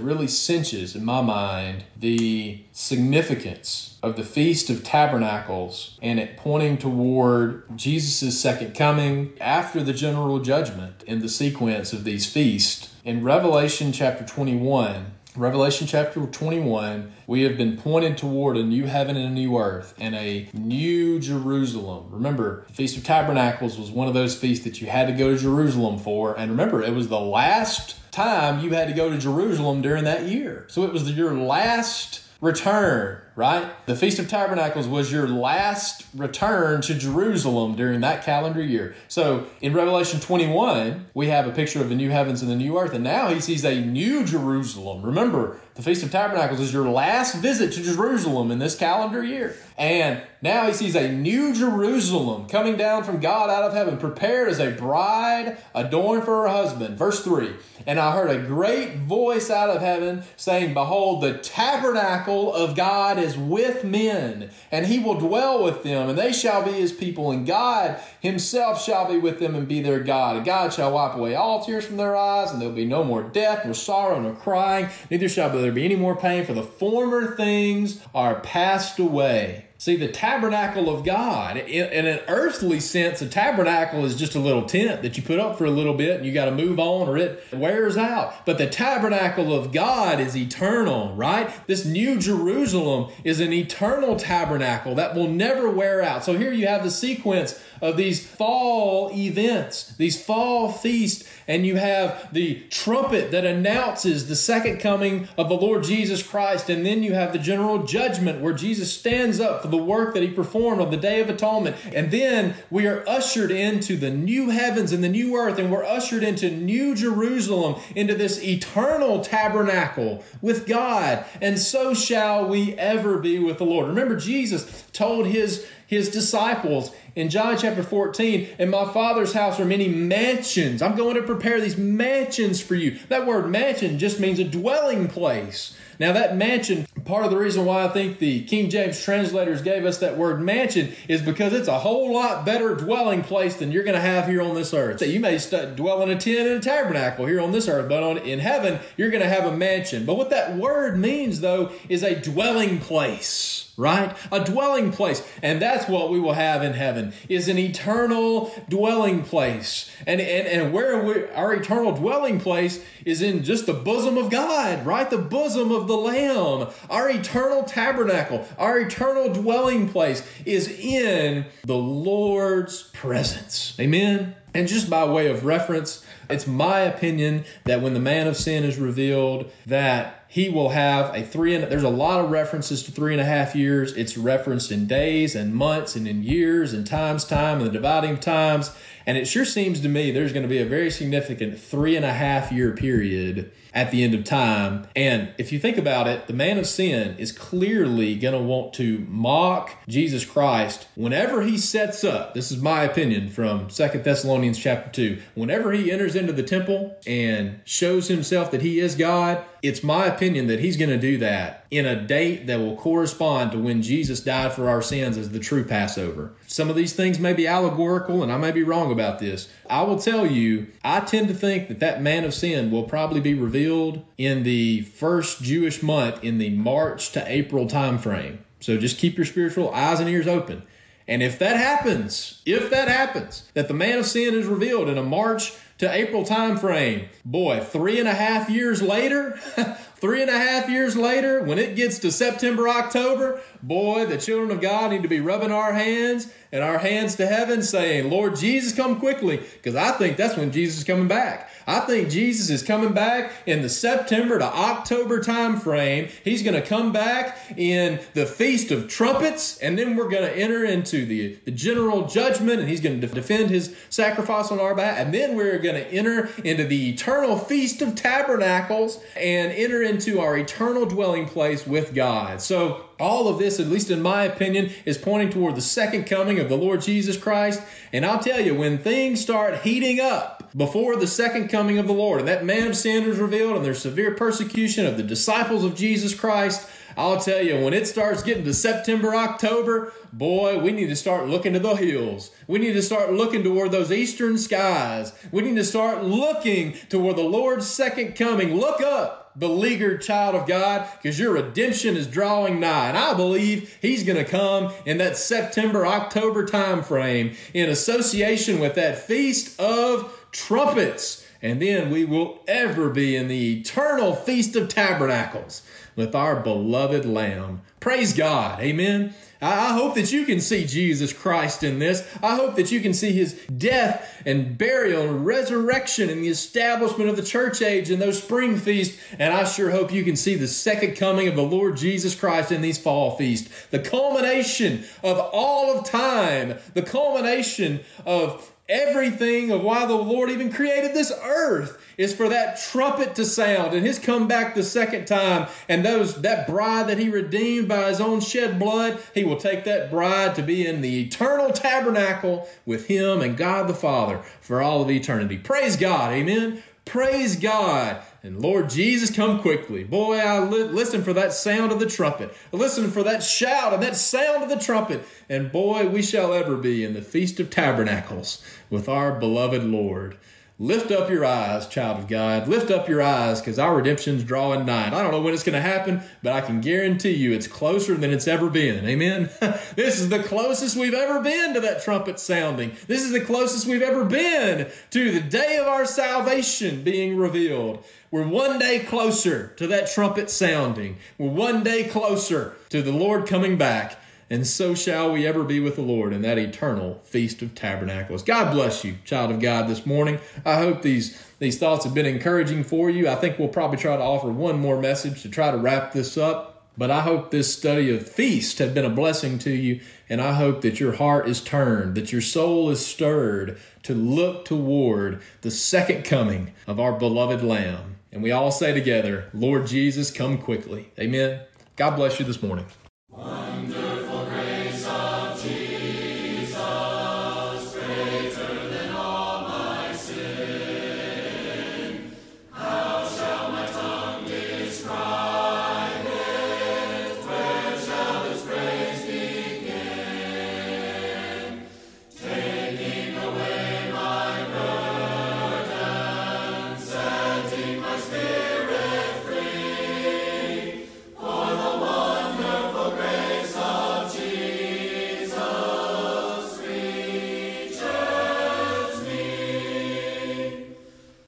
really 0.00 0.28
cinches 0.28 0.94
in 0.94 1.04
my 1.04 1.20
mind 1.20 1.82
the 1.96 2.62
significance 2.70 3.98
of 4.04 4.14
the 4.14 4.22
Feast 4.22 4.70
of 4.70 4.84
Tabernacles 4.84 5.98
and 6.00 6.20
it 6.20 6.36
pointing 6.36 6.78
toward 6.78 7.64
Jesus' 7.76 8.40
second 8.40 8.76
coming 8.76 9.32
after 9.40 9.82
the 9.82 9.92
general 9.92 10.38
judgment 10.38 11.02
in 11.08 11.18
the 11.18 11.28
sequence 11.28 11.92
of 11.92 12.04
these 12.04 12.24
feasts. 12.24 12.94
In 13.04 13.24
Revelation 13.24 13.90
chapter 13.90 14.24
21, 14.24 15.06
Revelation 15.34 15.86
chapter 15.86 16.26
21, 16.26 17.10
we 17.26 17.44
have 17.44 17.56
been 17.56 17.78
pointed 17.78 18.18
toward 18.18 18.58
a 18.58 18.62
new 18.62 18.84
heaven 18.84 19.16
and 19.16 19.28
a 19.28 19.30
new 19.30 19.56
earth 19.56 19.94
and 19.98 20.14
a 20.14 20.50
new 20.52 21.18
Jerusalem. 21.20 22.08
Remember, 22.10 22.64
the 22.66 22.74
Feast 22.74 22.98
of 22.98 23.04
Tabernacles 23.04 23.78
was 23.78 23.90
one 23.90 24.08
of 24.08 24.12
those 24.12 24.38
feasts 24.38 24.62
that 24.64 24.82
you 24.82 24.88
had 24.88 25.06
to 25.06 25.14
go 25.14 25.30
to 25.30 25.38
Jerusalem 25.38 25.98
for. 25.98 26.38
And 26.38 26.50
remember, 26.50 26.82
it 26.82 26.94
was 26.94 27.08
the 27.08 27.18
last 27.18 28.12
time 28.12 28.62
you 28.62 28.74
had 28.74 28.88
to 28.88 28.94
go 28.94 29.08
to 29.08 29.16
Jerusalem 29.16 29.80
during 29.80 30.04
that 30.04 30.28
year. 30.28 30.66
So 30.68 30.82
it 30.82 30.92
was 30.92 31.10
your 31.10 31.32
last 31.32 32.20
return, 32.42 33.21
right? 33.34 33.70
The 33.86 33.96
Feast 33.96 34.18
of 34.18 34.28
Tabernacles 34.28 34.86
was 34.86 35.12
your 35.12 35.28
last 35.28 36.04
return 36.14 36.82
to 36.82 36.94
Jerusalem 36.94 37.76
during 37.76 38.00
that 38.00 38.24
calendar 38.24 38.62
year. 38.62 38.94
So 39.08 39.46
in 39.60 39.72
Revelation 39.72 40.20
21, 40.20 41.06
we 41.14 41.28
have 41.28 41.46
a 41.46 41.52
picture 41.52 41.80
of 41.80 41.88
the 41.88 41.94
new 41.94 42.10
heavens 42.10 42.42
and 42.42 42.50
the 42.50 42.56
new 42.56 42.78
earth, 42.78 42.92
and 42.92 43.04
now 43.04 43.28
he 43.28 43.40
sees 43.40 43.64
a 43.64 43.80
new 43.80 44.24
Jerusalem. 44.24 45.02
Remember, 45.02 45.58
the 45.74 45.82
Feast 45.82 46.02
of 46.02 46.10
Tabernacles 46.10 46.60
is 46.60 46.72
your 46.72 46.88
last 46.88 47.36
visit 47.36 47.72
to 47.72 47.82
Jerusalem 47.82 48.50
in 48.50 48.58
this 48.58 48.76
calendar 48.76 49.24
year. 49.24 49.56
And 49.78 50.22
now 50.42 50.66
he 50.66 50.74
sees 50.74 50.94
a 50.94 51.10
new 51.10 51.54
Jerusalem 51.54 52.46
coming 52.46 52.76
down 52.76 53.04
from 53.04 53.20
God 53.20 53.48
out 53.48 53.64
of 53.64 53.72
heaven, 53.72 53.96
prepared 53.96 54.48
as 54.48 54.58
a 54.58 54.72
bride 54.72 55.56
adorned 55.74 56.24
for 56.24 56.42
her 56.42 56.48
husband. 56.48 56.98
Verse 56.98 57.24
3 57.24 57.54
And 57.86 57.98
I 57.98 58.14
heard 58.14 58.28
a 58.28 58.46
great 58.46 58.98
voice 58.98 59.48
out 59.48 59.70
of 59.70 59.80
heaven 59.80 60.24
saying, 60.36 60.74
Behold, 60.74 61.22
the 61.22 61.38
tabernacle 61.38 62.52
of 62.52 62.76
God 62.76 63.18
is 63.22 63.36
with 63.38 63.84
men, 63.84 64.50
and 64.70 64.86
he 64.86 64.98
will 64.98 65.18
dwell 65.18 65.64
with 65.64 65.82
them, 65.82 66.08
and 66.08 66.18
they 66.18 66.32
shall 66.32 66.62
be 66.62 66.72
his 66.72 66.92
people, 66.92 67.30
and 67.30 67.46
God 67.46 67.98
himself 68.20 68.82
shall 68.82 69.08
be 69.08 69.18
with 69.18 69.38
them 69.38 69.54
and 69.54 69.66
be 69.66 69.80
their 69.80 70.00
God. 70.00 70.36
And 70.36 70.44
God 70.44 70.72
shall 70.72 70.92
wipe 70.92 71.14
away 71.14 71.34
all 71.34 71.64
tears 71.64 71.86
from 71.86 71.96
their 71.96 72.16
eyes, 72.16 72.50
and 72.50 72.60
there 72.60 72.68
will 72.68 72.76
be 72.76 72.84
no 72.84 73.04
more 73.04 73.22
death, 73.22 73.64
nor 73.64 73.74
sorrow, 73.74 74.20
nor 74.20 74.34
crying, 74.34 74.88
neither 75.10 75.28
shall 75.28 75.50
there 75.50 75.72
be 75.72 75.84
any 75.84 75.96
more 75.96 76.16
pain, 76.16 76.44
for 76.44 76.54
the 76.54 76.62
former 76.62 77.36
things 77.36 78.02
are 78.14 78.40
passed 78.40 78.98
away. 78.98 79.66
See, 79.82 79.96
the 79.96 80.06
tabernacle 80.06 80.88
of 80.88 81.02
God, 81.02 81.56
in, 81.56 81.88
in, 81.88 82.06
an 82.06 82.20
earthly 82.28 82.78
sense, 82.78 83.20
a 83.20 83.26
tabernacle 83.26 84.04
is 84.04 84.14
just 84.14 84.36
a 84.36 84.38
little 84.38 84.64
tent 84.64 85.02
that 85.02 85.16
you 85.16 85.24
put 85.24 85.40
up 85.40 85.58
for 85.58 85.64
a 85.64 85.72
little 85.72 85.94
bit 85.94 86.18
and 86.18 86.24
you 86.24 86.30
got 86.30 86.44
to 86.44 86.52
move 86.52 86.78
on 86.78 87.08
or 87.08 87.18
it 87.18 87.44
wears 87.52 87.96
out. 87.96 88.46
But 88.46 88.58
the 88.58 88.68
tabernacle 88.68 89.52
of 89.52 89.72
God 89.72 90.20
is 90.20 90.36
eternal, 90.36 91.12
right? 91.16 91.52
This 91.66 91.84
new 91.84 92.20
Jerusalem 92.20 93.10
is 93.24 93.40
an 93.40 93.52
eternal 93.52 94.14
tabernacle 94.14 94.94
that 94.94 95.16
will 95.16 95.26
never 95.26 95.68
wear 95.68 96.00
out. 96.00 96.22
So 96.22 96.38
here 96.38 96.52
you 96.52 96.68
have 96.68 96.84
the 96.84 96.90
sequence 96.92 97.60
of 97.82 97.96
these 97.96 98.24
fall 98.24 99.10
events, 99.12 99.94
these 99.96 100.24
fall 100.24 100.70
feasts, 100.70 101.28
and 101.48 101.66
you 101.66 101.76
have 101.76 102.32
the 102.32 102.60
trumpet 102.70 103.32
that 103.32 103.44
announces 103.44 104.28
the 104.28 104.36
second 104.36 104.78
coming 104.78 105.28
of 105.36 105.48
the 105.48 105.56
Lord 105.56 105.82
Jesus 105.82 106.22
Christ, 106.22 106.70
and 106.70 106.86
then 106.86 107.02
you 107.02 107.12
have 107.12 107.32
the 107.32 107.38
general 107.40 107.82
judgment 107.84 108.40
where 108.40 108.54
Jesus 108.54 108.96
stands 108.96 109.40
up 109.40 109.60
for 109.60 109.68
the 109.68 109.76
work 109.76 110.14
that 110.14 110.22
he 110.22 110.30
performed 110.30 110.80
on 110.80 110.90
the 110.90 110.96
Day 110.96 111.20
of 111.20 111.28
Atonement, 111.28 111.76
and 111.92 112.12
then 112.12 112.54
we 112.70 112.86
are 112.86 113.06
ushered 113.08 113.50
into 113.50 113.96
the 113.96 114.10
new 114.10 114.50
heavens 114.50 114.92
and 114.92 115.02
the 115.02 115.08
new 115.08 115.36
earth, 115.36 115.58
and 115.58 115.72
we're 115.72 115.84
ushered 115.84 116.22
into 116.22 116.50
New 116.50 116.94
Jerusalem, 116.94 117.82
into 117.96 118.14
this 118.14 118.42
eternal 118.42 119.20
tabernacle 119.20 120.22
with 120.40 120.68
God, 120.68 121.24
and 121.40 121.58
so 121.58 121.94
shall 121.94 122.46
we 122.46 122.74
ever 122.74 123.18
be 123.18 123.40
with 123.40 123.58
the 123.58 123.64
Lord. 123.64 123.88
Remember, 123.88 124.16
Jesus 124.16 124.84
told 124.92 125.26
his 125.26 125.66
his 125.92 126.08
disciples 126.08 126.90
in 127.14 127.28
John 127.28 127.58
chapter 127.58 127.71
14, 127.80 128.48
in 128.58 128.70
my 128.70 128.92
Father's 128.92 129.32
house 129.32 129.60
are 129.60 129.64
many 129.64 129.88
mansions. 129.88 130.82
I'm 130.82 130.96
going 130.96 131.14
to 131.14 131.22
prepare 131.22 131.60
these 131.60 131.76
mansions 131.76 132.60
for 132.60 132.74
you. 132.74 132.98
That 133.08 133.24
word 133.24 133.48
mansion 133.48 134.00
just 134.00 134.18
means 134.18 134.40
a 134.40 134.44
dwelling 134.44 135.06
place. 135.06 135.76
Now, 136.00 136.12
that 136.12 136.36
mansion, 136.36 136.86
part 137.04 137.24
of 137.24 137.30
the 137.30 137.36
reason 137.36 137.64
why 137.64 137.84
I 137.84 137.88
think 137.88 138.18
the 138.18 138.42
King 138.44 138.70
James 138.70 139.02
translators 139.02 139.62
gave 139.62 139.84
us 139.84 139.98
that 139.98 140.16
word 140.16 140.40
mansion 140.40 140.94
is 141.08 141.22
because 141.22 141.52
it's 141.52 141.68
a 141.68 141.78
whole 141.78 142.12
lot 142.12 142.44
better 142.44 142.74
dwelling 142.74 143.22
place 143.22 143.56
than 143.56 143.72
you're 143.72 143.84
going 143.84 143.94
to 143.94 144.00
have 144.00 144.26
here 144.26 144.42
on 144.42 144.54
this 144.54 144.72
earth. 144.72 145.00
So 145.00 145.04
you 145.04 145.20
may 145.20 145.38
st- 145.38 145.76
dwell 145.76 146.02
in 146.02 146.10
a 146.10 146.18
tent 146.18 146.48
in 146.48 146.56
a 146.58 146.60
tabernacle 146.60 147.26
here 147.26 147.40
on 147.40 147.52
this 147.52 147.68
earth, 147.68 147.88
but 147.88 148.02
on, 148.02 148.18
in 148.18 148.38
heaven, 148.38 148.80
you're 148.96 149.10
going 149.10 149.22
to 149.22 149.28
have 149.28 149.44
a 149.44 149.56
mansion. 149.56 150.06
But 150.06 150.16
what 150.16 150.30
that 150.30 150.56
word 150.56 150.98
means, 150.98 151.40
though, 151.40 151.72
is 151.88 152.02
a 152.02 152.14
dwelling 152.14 152.78
place 152.78 153.62
right? 153.76 154.16
A 154.30 154.44
dwelling 154.44 154.92
place. 154.92 155.26
And 155.42 155.60
that's 155.60 155.88
what 155.88 156.10
we 156.10 156.20
will 156.20 156.34
have 156.34 156.62
in 156.62 156.74
heaven 156.74 157.12
is 157.28 157.48
an 157.48 157.58
eternal 157.58 158.52
dwelling 158.68 159.22
place. 159.22 159.90
And 160.06 160.20
and, 160.20 160.46
and 160.46 160.72
where 160.72 161.02
we, 161.02 161.26
our 161.30 161.54
eternal 161.54 161.92
dwelling 161.92 162.38
place 162.38 162.84
is 163.04 163.22
in 163.22 163.42
just 163.42 163.66
the 163.66 163.72
bosom 163.72 164.18
of 164.18 164.30
God, 164.30 164.84
right? 164.86 165.08
The 165.08 165.18
bosom 165.18 165.72
of 165.72 165.88
the 165.88 165.96
Lamb. 165.96 166.68
Our 166.92 167.08
eternal 167.08 167.62
tabernacle, 167.62 168.46
our 168.58 168.78
eternal 168.78 169.32
dwelling 169.32 169.88
place 169.88 170.22
is 170.44 170.68
in 170.68 171.46
the 171.64 171.74
Lord's 171.74 172.82
presence. 172.92 173.74
Amen. 173.80 174.36
And 174.52 174.68
just 174.68 174.90
by 174.90 175.06
way 175.06 175.28
of 175.28 175.46
reference, 175.46 176.04
it's 176.28 176.46
my 176.46 176.80
opinion 176.80 177.44
that 177.64 177.80
when 177.80 177.94
the 177.94 178.00
man 178.00 178.26
of 178.26 178.36
sin 178.36 178.62
is 178.62 178.76
revealed, 178.76 179.50
that 179.64 180.21
he 180.32 180.48
will 180.48 180.70
have 180.70 181.14
a 181.14 181.22
three 181.22 181.54
and 181.54 181.70
there's 181.70 181.82
a 181.82 181.90
lot 181.90 182.18
of 182.18 182.30
references 182.30 182.82
to 182.82 182.90
three 182.90 183.12
and 183.12 183.20
a 183.20 183.24
half 183.24 183.54
years. 183.54 183.92
It's 183.92 184.16
referenced 184.16 184.72
in 184.72 184.86
days 184.86 185.34
and 185.34 185.54
months 185.54 185.94
and 185.94 186.08
in 186.08 186.22
years 186.22 186.72
and 186.72 186.86
times, 186.86 187.26
time 187.26 187.58
and 187.58 187.66
the 187.66 187.70
dividing 187.70 188.12
of 188.12 188.20
times. 188.20 188.70
And 189.04 189.18
it 189.18 189.26
sure 189.28 189.44
seems 189.44 189.80
to 189.80 189.90
me 189.90 190.10
there's 190.10 190.32
going 190.32 190.44
to 190.44 190.48
be 190.48 190.56
a 190.56 190.64
very 190.64 190.90
significant 190.90 191.60
three 191.60 191.96
and 191.96 192.04
a 192.06 192.14
half 192.14 192.50
year 192.50 192.74
period 192.74 193.52
at 193.74 193.90
the 193.90 194.02
end 194.02 194.14
of 194.14 194.24
time. 194.24 194.86
And 194.96 195.34
if 195.36 195.52
you 195.52 195.58
think 195.58 195.76
about 195.76 196.06
it, 196.06 196.26
the 196.28 196.32
man 196.32 196.56
of 196.56 196.66
sin 196.66 197.14
is 197.18 197.30
clearly 197.30 198.16
going 198.16 198.34
to 198.34 198.40
want 198.40 198.72
to 198.74 199.00
mock 199.08 199.72
Jesus 199.86 200.24
Christ 200.24 200.86
whenever 200.94 201.42
he 201.42 201.58
sets 201.58 202.04
up. 202.04 202.32
This 202.32 202.50
is 202.50 202.62
my 202.62 202.84
opinion 202.84 203.28
from 203.28 203.68
Second 203.68 204.04
Thessalonians 204.04 204.58
chapter 204.58 204.90
2. 204.90 205.20
Whenever 205.34 205.72
he 205.72 205.92
enters 205.92 206.16
into 206.16 206.32
the 206.32 206.42
temple 206.42 206.96
and 207.06 207.60
shows 207.66 208.08
himself 208.08 208.50
that 208.50 208.62
he 208.62 208.78
is 208.78 208.94
God, 208.94 209.44
it's 209.62 209.84
my 209.84 210.06
opinion 210.06 210.48
that 210.48 210.58
he's 210.58 210.76
going 210.76 210.90
to 210.90 210.98
do 210.98 211.18
that 211.18 211.66
in 211.70 211.86
a 211.86 211.94
date 211.94 212.48
that 212.48 212.58
will 212.58 212.76
correspond 212.76 213.52
to 213.52 213.58
when 213.58 213.80
Jesus 213.80 214.20
died 214.20 214.52
for 214.52 214.68
our 214.68 214.82
sins 214.82 215.16
as 215.16 215.30
the 215.30 215.38
true 215.38 215.64
Passover. 215.64 216.34
Some 216.48 216.68
of 216.68 216.74
these 216.74 216.92
things 216.92 217.20
may 217.20 217.32
be 217.32 217.46
allegorical, 217.46 218.24
and 218.24 218.32
I 218.32 218.38
may 218.38 218.50
be 218.50 218.64
wrong 218.64 218.90
about 218.90 219.20
this. 219.20 219.48
I 219.70 219.82
will 219.82 219.98
tell 219.98 220.26
you, 220.26 220.66
I 220.82 221.00
tend 221.00 221.28
to 221.28 221.34
think 221.34 221.68
that 221.68 221.78
that 221.78 222.02
man 222.02 222.24
of 222.24 222.34
sin 222.34 222.72
will 222.72 222.82
probably 222.82 223.20
be 223.20 223.34
revealed 223.34 224.04
in 224.18 224.42
the 224.42 224.82
first 224.82 225.42
Jewish 225.42 225.80
month 225.80 226.24
in 226.24 226.38
the 226.38 226.50
March 226.50 227.12
to 227.12 227.24
April 227.26 227.68
time 227.68 227.98
frame. 227.98 228.44
So 228.58 228.76
just 228.76 228.98
keep 228.98 229.16
your 229.16 229.26
spiritual 229.26 229.72
eyes 229.72 230.00
and 230.00 230.08
ears 230.08 230.26
open. 230.26 230.62
And 231.08 231.22
if 231.22 231.38
that 231.38 231.56
happens, 231.56 232.42
if 232.46 232.70
that 232.70 232.88
happens, 232.88 233.50
that 233.54 233.68
the 233.68 233.74
man 233.74 233.98
of 233.98 234.06
sin 234.06 234.34
is 234.34 234.46
revealed 234.46 234.88
in 234.88 234.98
a 234.98 235.02
March 235.02 235.52
to 235.78 235.92
April 235.92 236.24
time 236.24 236.56
frame, 236.56 237.08
boy, 237.24 237.60
three 237.60 237.98
and 237.98 238.08
a 238.08 238.14
half 238.14 238.48
years 238.48 238.80
later, 238.80 239.38
Three 240.02 240.20
and 240.20 240.32
a 240.32 240.36
half 240.36 240.68
years 240.68 240.96
later, 240.96 241.44
when 241.44 241.60
it 241.60 241.76
gets 241.76 242.00
to 242.00 242.10
September, 242.10 242.68
October, 242.68 243.40
boy, 243.62 244.04
the 244.04 244.18
children 244.18 244.50
of 244.50 244.60
God 244.60 244.90
need 244.90 245.02
to 245.02 245.08
be 245.08 245.20
rubbing 245.20 245.52
our 245.52 245.72
hands 245.72 246.26
and 246.50 246.60
our 246.60 246.78
hands 246.78 247.14
to 247.16 247.26
heaven 247.28 247.62
saying, 247.62 248.10
Lord 248.10 248.34
Jesus, 248.34 248.74
come 248.74 248.98
quickly, 248.98 249.36
because 249.36 249.76
I 249.76 249.92
think 249.92 250.16
that's 250.16 250.36
when 250.36 250.50
Jesus 250.50 250.78
is 250.78 250.84
coming 250.84 251.06
back. 251.06 251.48
I 251.66 251.80
think 251.80 252.10
Jesus 252.10 252.50
is 252.50 252.62
coming 252.62 252.92
back 252.92 253.32
in 253.46 253.62
the 253.62 253.68
September 253.68 254.38
to 254.38 254.44
October 254.44 255.22
time 255.22 255.58
frame. 255.58 256.08
He's 256.24 256.42
going 256.42 256.60
to 256.60 256.66
come 256.66 256.92
back 256.92 257.38
in 257.56 258.00
the 258.14 258.26
Feast 258.26 258.70
of 258.70 258.88
Trumpets, 258.88 259.58
and 259.58 259.78
then 259.78 259.96
we're 259.96 260.08
going 260.08 260.24
to 260.24 260.36
enter 260.36 260.64
into 260.64 261.06
the, 261.06 261.36
the 261.44 261.50
general 261.50 262.06
judgment, 262.06 262.60
and 262.60 262.68
he's 262.68 262.80
going 262.80 263.00
to 263.00 263.06
defend 263.06 263.50
his 263.50 263.74
sacrifice 263.90 264.50
on 264.50 264.60
our 264.60 264.74
back. 264.74 264.98
And 264.98 265.12
then 265.12 265.36
we're 265.36 265.58
going 265.58 265.76
to 265.76 265.86
enter 265.92 266.30
into 266.44 266.64
the 266.64 266.90
eternal 266.90 267.38
Feast 267.38 267.82
of 267.82 267.94
Tabernacles 267.94 269.00
and 269.16 269.52
enter 269.52 269.82
into 269.82 270.20
our 270.20 270.36
eternal 270.36 270.86
dwelling 270.86 271.26
place 271.26 271.66
with 271.66 271.94
God. 271.94 272.40
So, 272.40 272.84
all 273.02 273.26
of 273.26 273.38
this, 273.38 273.58
at 273.58 273.66
least 273.66 273.90
in 273.90 274.00
my 274.00 274.22
opinion, 274.22 274.70
is 274.84 274.96
pointing 274.96 275.30
toward 275.30 275.56
the 275.56 275.60
second 275.60 276.04
coming 276.04 276.38
of 276.38 276.48
the 276.48 276.56
Lord 276.56 276.80
Jesus 276.80 277.16
Christ. 277.16 277.60
And 277.92 278.06
I'll 278.06 278.20
tell 278.20 278.40
you, 278.40 278.54
when 278.54 278.78
things 278.78 279.20
start 279.20 279.62
heating 279.62 280.00
up 280.00 280.50
before 280.56 280.96
the 280.96 281.08
second 281.08 281.48
coming 281.48 281.78
of 281.78 281.88
the 281.88 281.92
Lord, 281.92 282.20
and 282.20 282.28
that 282.28 282.44
man 282.44 282.68
of 282.68 282.76
sin 282.76 283.02
is 283.04 283.18
revealed, 283.18 283.56
and 283.56 283.64
there's 283.64 283.82
severe 283.82 284.14
persecution 284.14 284.86
of 284.86 284.96
the 284.96 285.02
disciples 285.02 285.64
of 285.64 285.74
Jesus 285.74 286.14
Christ, 286.14 286.68
I'll 286.96 287.20
tell 287.20 287.42
you, 287.42 287.64
when 287.64 287.74
it 287.74 287.88
starts 287.88 288.22
getting 288.22 288.44
to 288.44 288.54
September, 288.54 289.14
October, 289.14 289.92
boy, 290.12 290.58
we 290.58 290.72
need 290.72 290.88
to 290.88 290.96
start 290.96 291.26
looking 291.26 291.54
to 291.54 291.58
the 291.58 291.74
hills. 291.74 292.30
We 292.46 292.58
need 292.58 292.74
to 292.74 292.82
start 292.82 293.12
looking 293.12 293.42
toward 293.42 293.72
those 293.72 293.90
eastern 293.90 294.38
skies. 294.38 295.12
We 295.32 295.42
need 295.42 295.56
to 295.56 295.64
start 295.64 296.04
looking 296.04 296.74
toward 296.88 297.16
the 297.16 297.22
Lord's 297.22 297.66
second 297.66 298.14
coming. 298.14 298.54
Look 298.54 298.80
up 298.80 299.21
beleaguered 299.38 300.02
child 300.02 300.34
of 300.34 300.46
God 300.46 300.88
because 300.96 301.18
your 301.18 301.32
redemption 301.32 301.96
is 301.96 302.06
drawing 302.06 302.60
nigh. 302.60 302.88
And 302.88 302.98
I 302.98 303.14
believe 303.14 303.78
he's 303.80 304.04
going 304.04 304.22
to 304.22 304.30
come 304.30 304.72
in 304.84 304.98
that 304.98 305.16
September, 305.16 305.86
October 305.86 306.46
time 306.46 306.82
frame 306.82 307.34
in 307.54 307.68
association 307.68 308.60
with 308.60 308.74
that 308.74 308.98
Feast 308.98 309.58
of 309.60 310.26
Trumpets. 310.32 311.26
And 311.40 311.60
then 311.60 311.90
we 311.90 312.04
will 312.04 312.40
ever 312.46 312.88
be 312.90 313.16
in 313.16 313.28
the 313.28 313.60
eternal 313.60 314.14
Feast 314.14 314.54
of 314.54 314.68
Tabernacles 314.68 315.62
with 315.96 316.14
our 316.14 316.36
beloved 316.36 317.04
Lamb. 317.04 317.62
Praise 317.80 318.12
God. 318.12 318.60
Amen. 318.60 319.14
I 319.42 319.72
hope 319.72 319.96
that 319.96 320.12
you 320.12 320.24
can 320.24 320.40
see 320.40 320.64
Jesus 320.64 321.12
Christ 321.12 321.64
in 321.64 321.80
this. 321.80 322.08
I 322.22 322.36
hope 322.36 322.54
that 322.54 322.70
you 322.70 322.80
can 322.80 322.94
see 322.94 323.10
his 323.12 323.34
death 323.56 324.22
and 324.24 324.56
burial 324.56 325.02
and 325.02 325.26
resurrection 325.26 326.08
and 326.08 326.22
the 326.22 326.28
establishment 326.28 327.10
of 327.10 327.16
the 327.16 327.24
church 327.24 327.60
age 327.60 327.90
and 327.90 328.00
those 328.00 328.22
spring 328.22 328.56
feasts. 328.56 329.02
And 329.18 329.34
I 329.34 329.44
sure 329.44 329.72
hope 329.72 329.92
you 329.92 330.04
can 330.04 330.14
see 330.14 330.36
the 330.36 330.46
second 330.46 330.94
coming 330.94 331.26
of 331.26 331.34
the 331.34 331.42
Lord 331.42 331.76
Jesus 331.76 332.14
Christ 332.14 332.52
in 332.52 332.62
these 332.62 332.78
fall 332.78 333.16
feasts. 333.16 333.66
The 333.70 333.80
culmination 333.80 334.84
of 335.02 335.18
all 335.18 335.76
of 335.76 335.84
time, 335.84 336.58
the 336.74 336.82
culmination 336.82 337.80
of 338.06 338.48
everything 338.72 339.50
of 339.50 339.62
why 339.62 339.86
the 339.86 339.94
Lord 339.94 340.30
even 340.30 340.50
created 340.50 340.94
this 340.94 341.12
earth 341.22 341.78
is 341.98 342.14
for 342.14 342.28
that 342.30 342.58
trumpet 342.58 343.14
to 343.16 343.24
sound 343.24 343.74
and 343.74 343.84
his 343.84 343.98
come 343.98 344.26
back 344.26 344.54
the 344.54 344.62
second 344.62 345.04
time. 345.06 345.48
And 345.68 345.84
those 345.84 346.22
that 346.22 346.46
bride 346.46 346.88
that 346.88 346.98
he 346.98 347.10
redeemed 347.10 347.68
by 347.68 347.88
his 347.88 348.00
own 348.00 348.20
shed 348.20 348.58
blood 348.58 349.00
he 349.14 349.24
will 349.24 349.36
take 349.36 349.64
that 349.64 349.90
bride 349.90 350.34
to 350.36 350.42
be 350.42 350.66
in 350.66 350.80
the 350.80 351.02
eternal 351.02 351.52
tabernacle 351.52 352.48
with 352.64 352.86
him 352.86 353.20
and 353.20 353.36
God 353.36 353.68
the 353.68 353.74
Father 353.74 354.22
for 354.40 354.62
all 354.62 354.82
of 354.82 354.90
eternity. 354.90 355.36
Praise 355.36 355.76
God. 355.76 356.12
Amen. 356.12 356.62
Praise 356.84 357.36
God 357.36 358.02
and 358.24 358.40
Lord 358.40 358.70
Jesus, 358.70 359.10
come 359.10 359.40
quickly. 359.40 359.82
Boy, 359.82 360.18
I 360.18 360.38
li- 360.38 360.62
listen 360.62 361.02
for 361.02 361.12
that 361.12 361.32
sound 361.32 361.72
of 361.72 361.80
the 361.80 361.86
trumpet. 361.86 362.32
Listen 362.52 362.88
for 362.88 363.02
that 363.02 363.20
shout 363.22 363.74
and 363.74 363.82
that 363.82 363.96
sound 363.96 364.44
of 364.44 364.48
the 364.48 364.64
trumpet. 364.64 365.02
And 365.28 365.50
boy, 365.50 365.88
we 365.88 366.02
shall 366.02 366.32
ever 366.32 366.56
be 366.56 366.84
in 366.84 366.94
the 366.94 367.02
Feast 367.02 367.40
of 367.40 367.50
Tabernacles 367.50 368.40
with 368.70 368.88
our 368.88 369.18
beloved 369.18 369.64
Lord. 369.64 370.16
Lift 370.62 370.92
up 370.92 371.10
your 371.10 371.24
eyes, 371.24 371.66
child 371.66 371.98
of 371.98 372.06
God. 372.06 372.46
Lift 372.46 372.70
up 372.70 372.88
your 372.88 373.02
eyes 373.02 373.40
because 373.40 373.58
our 373.58 373.74
redemption's 373.74 374.22
drawing 374.22 374.64
nigh. 374.64 374.86
I 374.86 374.90
don't 374.90 375.10
know 375.10 375.20
when 375.20 375.34
it's 375.34 375.42
going 375.42 375.60
to 375.60 375.60
happen, 375.60 376.02
but 376.22 376.34
I 376.34 376.40
can 376.40 376.60
guarantee 376.60 377.16
you 377.16 377.32
it's 377.32 377.48
closer 377.48 377.96
than 377.96 378.12
it's 378.12 378.28
ever 378.28 378.48
been. 378.48 378.86
Amen. 378.86 379.28
this 379.74 379.98
is 379.98 380.08
the 380.08 380.22
closest 380.22 380.76
we've 380.76 380.94
ever 380.94 381.20
been 381.20 381.54
to 381.54 381.60
that 381.62 381.82
trumpet 381.82 382.20
sounding. 382.20 382.76
This 382.86 383.02
is 383.02 383.10
the 383.10 383.22
closest 383.24 383.66
we've 383.66 383.82
ever 383.82 384.04
been 384.04 384.70
to 384.90 385.10
the 385.10 385.20
day 385.20 385.56
of 385.56 385.66
our 385.66 385.84
salvation 385.84 386.84
being 386.84 387.16
revealed. 387.16 387.84
We're 388.12 388.28
one 388.28 388.60
day 388.60 388.78
closer 388.78 389.48
to 389.56 389.66
that 389.66 389.90
trumpet 389.90 390.30
sounding. 390.30 390.98
We're 391.18 391.30
one 391.30 391.64
day 391.64 391.88
closer 391.88 392.54
to 392.68 392.82
the 392.82 392.92
Lord 392.92 393.26
coming 393.26 393.58
back 393.58 393.98
and 394.32 394.46
so 394.46 394.74
shall 394.74 395.12
we 395.12 395.26
ever 395.26 395.44
be 395.44 395.60
with 395.60 395.76
the 395.76 395.82
Lord 395.82 396.14
in 396.14 396.22
that 396.22 396.38
eternal 396.38 396.98
feast 397.04 397.42
of 397.42 397.54
tabernacles. 397.54 398.22
God 398.22 398.50
bless 398.50 398.82
you, 398.82 398.96
child 399.04 399.30
of 399.30 399.40
God, 399.40 399.68
this 399.68 399.84
morning. 399.84 400.20
I 400.46 400.54
hope 400.54 400.80
these 400.80 401.22
these 401.38 401.58
thoughts 401.58 401.84
have 401.84 401.92
been 401.92 402.06
encouraging 402.06 402.64
for 402.64 402.88
you. 402.88 403.10
I 403.10 403.14
think 403.14 403.38
we'll 403.38 403.48
probably 403.48 403.76
try 403.76 403.94
to 403.94 404.02
offer 404.02 404.28
one 404.28 404.58
more 404.58 404.80
message 404.80 405.20
to 405.20 405.28
try 405.28 405.50
to 405.50 405.58
wrap 405.58 405.92
this 405.92 406.16
up. 406.16 406.66
But 406.78 406.90
I 406.90 407.02
hope 407.02 407.30
this 407.30 407.54
study 407.54 407.94
of 407.94 408.08
feast 408.08 408.58
has 408.58 408.72
been 408.72 408.86
a 408.86 408.90
blessing 408.90 409.38
to 409.40 409.50
you, 409.50 409.82
and 410.08 410.22
I 410.22 410.32
hope 410.32 410.62
that 410.62 410.80
your 410.80 410.94
heart 410.94 411.28
is 411.28 411.42
turned, 411.42 411.94
that 411.96 412.10
your 412.10 412.22
soul 412.22 412.70
is 412.70 412.84
stirred 412.84 413.60
to 413.82 413.92
look 413.94 414.46
toward 414.46 415.20
the 415.42 415.50
second 415.50 416.06
coming 416.06 416.54
of 416.66 416.80
our 416.80 416.94
beloved 416.94 417.44
Lamb. 417.44 417.96
And 418.10 418.22
we 418.22 418.32
all 418.32 418.50
say 418.50 418.72
together, 418.72 419.28
Lord 419.34 419.66
Jesus, 419.66 420.10
come 420.10 420.38
quickly. 420.38 420.90
Amen. 420.98 421.40
God 421.76 421.96
bless 421.96 422.18
you 422.18 422.24
this 422.24 422.42
morning. 422.42 422.64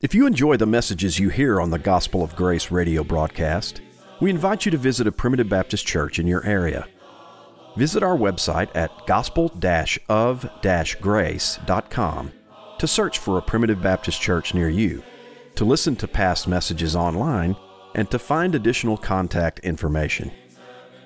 If 0.04 0.14
you 0.14 0.26
enjoy 0.26 0.58
the 0.58 0.66
messages 0.66 1.18
you 1.18 1.30
hear 1.30 1.62
on 1.62 1.70
the 1.70 1.78
Gospel 1.78 2.22
of 2.22 2.36
Grace 2.36 2.70
radio 2.70 3.02
broadcast, 3.02 3.80
we 4.20 4.28
invite 4.28 4.66
you 4.66 4.70
to 4.70 4.76
visit 4.76 5.06
a 5.06 5.12
Primitive 5.12 5.48
Baptist 5.48 5.86
church 5.86 6.18
in 6.18 6.26
your 6.26 6.44
area. 6.44 6.86
Visit 7.78 8.02
our 8.02 8.14
website 8.14 8.68
at 8.74 8.90
gospel 9.06 9.50
of 10.10 10.50
grace.com 11.00 12.32
to 12.78 12.86
search 12.86 13.18
for 13.18 13.38
a 13.38 13.42
Primitive 13.42 13.80
Baptist 13.80 14.20
church 14.20 14.52
near 14.52 14.68
you, 14.68 15.02
to 15.54 15.64
listen 15.64 15.96
to 15.96 16.06
past 16.06 16.46
messages 16.46 16.94
online, 16.94 17.56
and 17.94 18.10
to 18.10 18.18
find 18.18 18.54
additional 18.54 18.98
contact 18.98 19.60
information. 19.60 20.30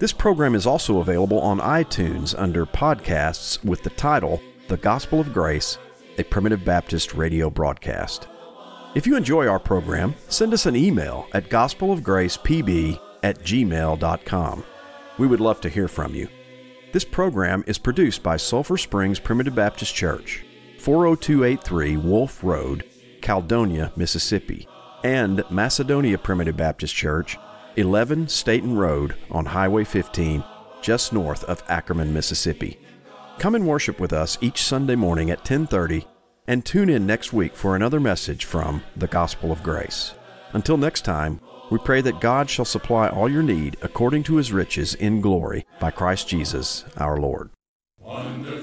This 0.00 0.12
program 0.12 0.56
is 0.56 0.66
also 0.66 0.98
available 0.98 1.38
on 1.38 1.61
iTunes 1.61 2.34
under 2.37 2.66
podcasts 2.66 3.64
with 3.64 3.84
the 3.84 3.90
title 3.90 4.42
The 4.66 4.76
Gospel 4.76 5.20
of 5.20 5.32
Grace, 5.32 5.78
a 6.18 6.24
Primitive 6.24 6.64
Baptist 6.64 7.14
radio 7.14 7.48
broadcast. 7.48 8.26
If 8.94 9.07
you 9.07 9.16
enjoy 9.16 9.46
our 9.46 9.59
program, 9.59 10.14
send 10.29 10.55
us 10.55 10.64
an 10.64 10.74
email 10.74 11.27
at 11.35 11.51
gospelofgracepb 11.51 12.98
at 13.22 13.38
gmail.com. 13.40 14.64
We 15.18 15.27
would 15.27 15.40
love 15.40 15.61
to 15.61 15.68
hear 15.68 15.88
from 15.88 16.14
you. 16.14 16.29
This 16.92 17.05
program 17.05 17.62
is 17.66 17.77
produced 17.77 18.22
by 18.22 18.38
Sulphur 18.38 18.79
Springs 18.79 19.18
Primitive 19.18 19.55
Baptist 19.55 19.94
Church, 19.94 20.42
40283 20.79 21.98
Wolf 21.98 22.42
Road, 22.42 22.85
Caledonia, 23.20 23.92
Mississippi, 23.94 24.66
and 25.05 25.44
Macedonia 25.51 26.16
Primitive 26.16 26.57
Baptist 26.57 26.94
Church, 26.94 27.37
11 27.77 28.27
Staten 28.29 28.74
Road 28.74 29.16
on 29.31 29.44
Highway 29.44 29.85
15, 29.85 30.42
just 30.81 31.12
north 31.12 31.44
of 31.44 31.62
Ackerman, 31.68 32.14
Mississippi. 32.14 32.79
Come 33.38 33.55
and 33.55 33.66
worship 33.66 34.01
with 34.01 34.14
us 34.14 34.38
each 34.40 34.62
Sunday 34.62 34.96
morning 34.96 35.31
at 35.31 35.38
1030 35.40 36.07
and 36.48 36.64
tune 36.64 36.88
in 36.88 37.06
next 37.06 37.32
week 37.32 37.54
for 37.54 37.76
another 37.76 38.00
message 38.00 38.44
from 38.46 38.82
the 38.96 39.06
Gospel 39.06 39.52
of 39.52 39.62
Grace. 39.62 40.14
Until 40.54 40.78
next 40.78 41.02
time, 41.02 41.40
we 41.70 41.78
pray 41.78 42.00
that 42.00 42.20
God 42.20 42.48
shall 42.48 42.64
supply 42.64 43.08
all 43.08 43.28
your 43.28 43.42
need 43.42 43.76
according 43.82 44.22
to 44.24 44.37
his 44.37 44.50
riches 44.50 44.94
in 44.94 45.20
glory 45.20 45.66
by 45.78 45.90
Christ 45.90 46.26
Jesus 46.26 46.87
our 46.96 47.20
Lord. 47.20 47.50
Wonderful. 47.98 48.57